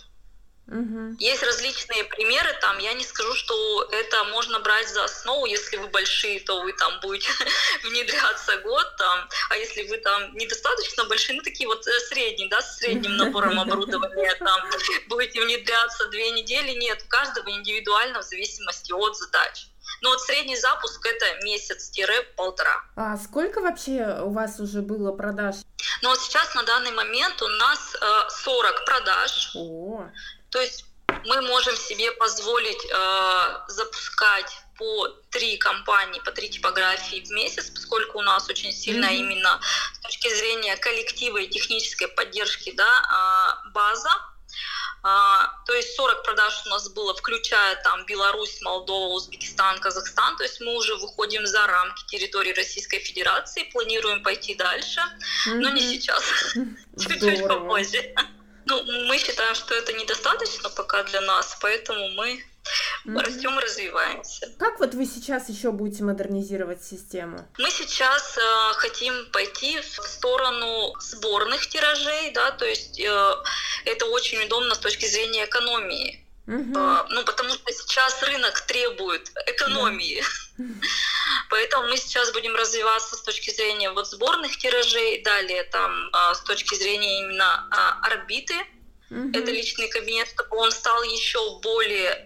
Угу. 0.71 1.17
Есть 1.19 1.43
различные 1.43 2.05
примеры, 2.05 2.49
там 2.61 2.79
я 2.79 2.93
не 2.93 3.05
скажу, 3.05 3.35
что 3.35 3.83
это 3.91 4.23
можно 4.25 4.61
брать 4.61 4.89
за 4.89 5.05
основу, 5.05 5.45
если 5.47 5.77
вы 5.77 5.89
большие, 5.89 6.39
то 6.41 6.63
вы 6.63 6.73
там 6.75 7.01
будете 7.01 7.29
внедряться 7.83 8.57
год, 8.59 8.87
там, 8.97 9.29
а 9.51 9.57
если 9.57 9.89
вы 9.89 9.99
там 9.99 10.33
недостаточно 10.37 11.05
большие, 11.07 11.37
ну 11.37 11.43
такие 11.43 11.69
вот 11.69 11.85
э, 11.87 12.01
средние, 12.09 12.49
да, 12.49 12.63
с 12.63 12.79
средним 12.79 13.17
набором 13.17 13.59
оборудования, 13.59 14.33
там 14.37 14.71
будете 15.09 15.43
внедряться 15.43 16.07
две 16.07 16.31
недели, 16.31 16.79
нет, 16.79 17.03
у 17.05 17.09
каждого 17.09 17.51
индивидуально 17.51 18.21
в 18.21 18.25
зависимости 18.25 18.93
от 18.93 19.17
задач. 19.17 19.67
Но 20.03 20.11
вот 20.11 20.21
средний 20.21 20.57
запуск 20.57 21.05
это 21.05 21.45
месяц-полтора. 21.45 22.85
А 22.97 23.17
сколько 23.17 23.61
вообще 23.61 24.21
у 24.23 24.31
вас 24.31 24.61
уже 24.61 24.83
было 24.83 25.13
продаж? 25.13 25.57
Ну 26.03 26.11
вот 26.11 26.21
сейчас 26.21 26.55
на 26.55 26.63
данный 26.63 26.93
момент 26.93 27.43
у 27.43 27.49
нас 27.49 27.97
э, 28.01 28.31
40 28.31 28.85
продаж. 28.85 29.53
О. 29.57 30.07
То 30.51 30.61
есть 30.61 30.85
мы 31.25 31.43
можем 31.43 31.77
себе 31.77 32.11
позволить 32.13 32.85
э, 32.85 33.61
запускать 33.69 34.51
по 34.79 35.09
три 35.31 35.59
компании, 35.59 36.21
по 36.21 36.33
три 36.33 36.49
типографии 36.49 37.23
в 37.25 37.31
месяц, 37.31 37.71
поскольку 37.71 38.19
у 38.19 38.23
нас 38.23 38.49
очень 38.49 38.73
сильно 38.73 39.07
mm-hmm. 39.07 39.17
именно 39.17 39.61
с 39.95 39.99
точки 40.01 40.35
зрения 40.35 40.77
коллектива 40.77 41.39
и 41.39 41.49
технической 41.49 42.09
поддержки 42.09 42.73
да, 42.73 42.85
э, 43.65 43.71
база. 43.73 44.11
А, 45.03 45.51
то 45.67 45.73
есть 45.73 45.95
40 45.97 46.23
продаж 46.25 46.63
у 46.67 46.69
нас 46.69 46.91
было, 46.91 47.15
включая 47.15 47.77
там 47.83 48.05
Беларусь, 48.05 48.61
Молдова, 48.61 49.15
Узбекистан, 49.15 49.79
Казахстан. 49.79 50.37
То 50.37 50.43
есть 50.43 50.61
мы 50.61 50.75
уже 50.77 50.95
выходим 50.97 51.47
за 51.47 51.67
рамки 51.67 52.05
территории 52.07 52.53
Российской 52.53 52.99
Федерации, 52.99 53.65
планируем 53.73 54.23
пойти 54.23 54.55
дальше, 54.55 55.01
mm-hmm. 55.47 55.55
но 55.55 55.71
не 55.71 55.81
сейчас, 55.81 56.23
чуть-чуть 56.99 57.47
попозже. 57.47 58.15
Ну, 58.71 58.85
мы 59.09 59.19
считаем, 59.19 59.55
что 59.57 59.75
это 59.75 59.93
недостаточно 59.93 60.71
пока 60.71 61.03
для 61.03 61.21
нас, 61.23 61.59
поэтому 61.61 62.09
мы 62.11 62.41
mm-hmm. 63.05 63.21
растем 63.21 63.59
и 63.59 63.63
развиваемся. 63.63 64.49
Как 64.59 64.79
вот 64.79 64.95
вы 64.95 65.07
сейчас 65.07 65.49
еще 65.49 65.73
будете 65.73 66.05
модернизировать 66.05 66.85
систему? 66.85 67.49
Мы 67.59 67.71
сейчас 67.73 68.39
э, 68.39 68.73
хотим 68.75 69.13
пойти 69.33 69.81
в 69.81 70.07
сторону 70.07 70.95
сборных 71.01 71.67
тиражей, 71.67 72.31
да, 72.31 72.53
то 72.53 72.65
есть 72.65 73.01
э, 73.01 73.35
это 73.87 74.07
очень 74.07 74.45
удобно 74.45 74.77
с 74.77 74.79
точки 74.79 75.07
зрения 75.07 75.47
экономии. 75.47 76.25
Угу. 76.51 76.79
Ну, 77.11 77.25
потому 77.25 77.51
что 77.51 77.73
сейчас 77.73 78.23
рынок 78.25 78.61
требует 78.63 79.31
экономии. 79.47 80.23
Uh 80.59 80.65
Поэтому 81.49 81.89
мы 81.89 81.97
сейчас 81.97 82.33
будем 82.33 82.55
развиваться 82.55 83.17
с 83.17 83.23
точки 83.23 83.51
зрения 83.51 83.91
вот 83.91 84.09
сборных 84.09 84.57
тиражей, 84.59 85.23
далее 85.23 85.65
там 85.65 86.11
а, 86.13 86.35
с 86.35 86.41
точки 86.43 86.75
зрения 86.75 87.21
именно 87.21 87.69
а, 87.71 88.01
орбиты, 88.07 88.55
Uh-huh. 89.11 89.37
Это 89.37 89.51
личный 89.51 89.89
кабинет, 89.89 90.29
чтобы 90.29 90.57
он 90.57 90.71
стал 90.71 91.03
еще 91.03 91.59
более 91.65 92.23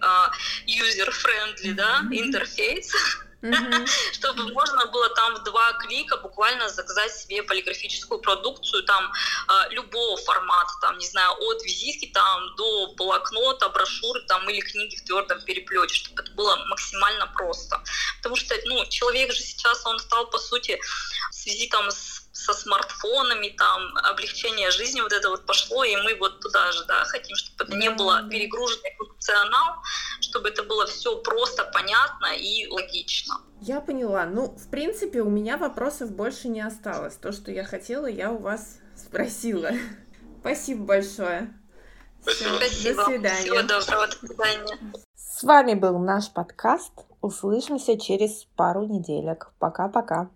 uh-huh. 1.69 1.73
да, 1.73 2.01
интерфейс. 2.11 2.91
чтобы 4.13 4.51
можно 4.53 4.85
было 4.87 5.09
там 5.09 5.35
в 5.35 5.43
два 5.43 5.73
клика 5.73 6.17
буквально 6.17 6.69
заказать 6.69 7.11
себе 7.11 7.43
полиграфическую 7.43 8.19
продукцию 8.19 8.83
там 8.83 9.11
э, 9.11 9.73
любого 9.73 10.17
формата, 10.17 10.71
там, 10.81 10.97
не 10.97 11.07
знаю, 11.07 11.31
от 11.39 11.63
визитки 11.63 12.07
там 12.13 12.55
до 12.55 12.93
блокнота, 12.95 13.69
брошюры 13.69 14.21
там 14.27 14.49
или 14.49 14.59
книги 14.61 14.95
в 14.95 15.03
твердом 15.03 15.41
переплете, 15.41 15.95
чтобы 15.95 16.21
это 16.21 16.31
было 16.31 16.55
максимально 16.67 17.27
просто. 17.27 17.81
Потому 18.17 18.35
что, 18.35 18.55
ну, 18.65 18.85
человек 18.87 19.31
же 19.31 19.41
сейчас, 19.41 19.85
он 19.85 19.99
стал, 19.99 20.27
по 20.29 20.37
сути, 20.37 20.79
в 21.31 21.35
связи 21.35 21.67
там 21.67 21.91
с 21.91 22.24
со 22.35 22.53
смартфонами, 22.53 23.49
там, 23.57 23.95
облегчение 24.03 24.69
жизни 24.69 24.99
вот 24.99 25.13
это 25.13 25.29
вот 25.29 25.45
пошло, 25.45 25.85
и 25.85 25.95
мы 25.95 26.15
вот 26.15 26.41
туда 26.41 26.71
же, 26.73 26.83
да, 26.85 27.05
хотим, 27.05 27.35
чтобы 27.37 27.63
это 27.63 27.77
не 27.77 27.89
было 27.89 28.27
перегруженный 28.29 28.93
функционал, 28.97 29.75
чтобы 30.19 30.49
это 30.49 30.63
было 30.63 30.85
все 30.85 31.15
просто, 31.17 31.63
понятно 31.73 32.35
и 32.37 32.67
логично. 32.67 33.35
Я 33.61 33.79
поняла. 33.79 34.25
Ну, 34.25 34.47
в 34.47 34.69
принципе, 34.69 35.21
у 35.21 35.29
меня 35.29 35.57
вопросов 35.57 36.11
больше 36.11 36.49
не 36.49 36.59
осталось. 36.59 37.15
То, 37.15 37.31
что 37.31 37.51
я 37.51 37.63
хотела, 37.63 38.05
я 38.05 38.31
у 38.31 38.37
вас 38.37 38.79
спросила. 38.95 39.71
Спасибо 40.41 40.83
большое. 40.83 41.53
Спасибо. 42.21 42.55
Спасибо. 42.57 42.95
До 42.95 43.05
свидания. 43.05 43.41
Всего 43.41 43.61
доброго. 43.61 44.07
До 44.07 44.27
свидания. 44.27 44.77
С 45.15 45.43
вами 45.43 45.73
был 45.73 45.97
наш 45.99 46.31
подкаст. 46.31 46.91
Услышимся 47.21 47.97
через 47.97 48.45
пару 48.55 48.85
неделек. 48.85 49.51
Пока-пока. 49.57 50.29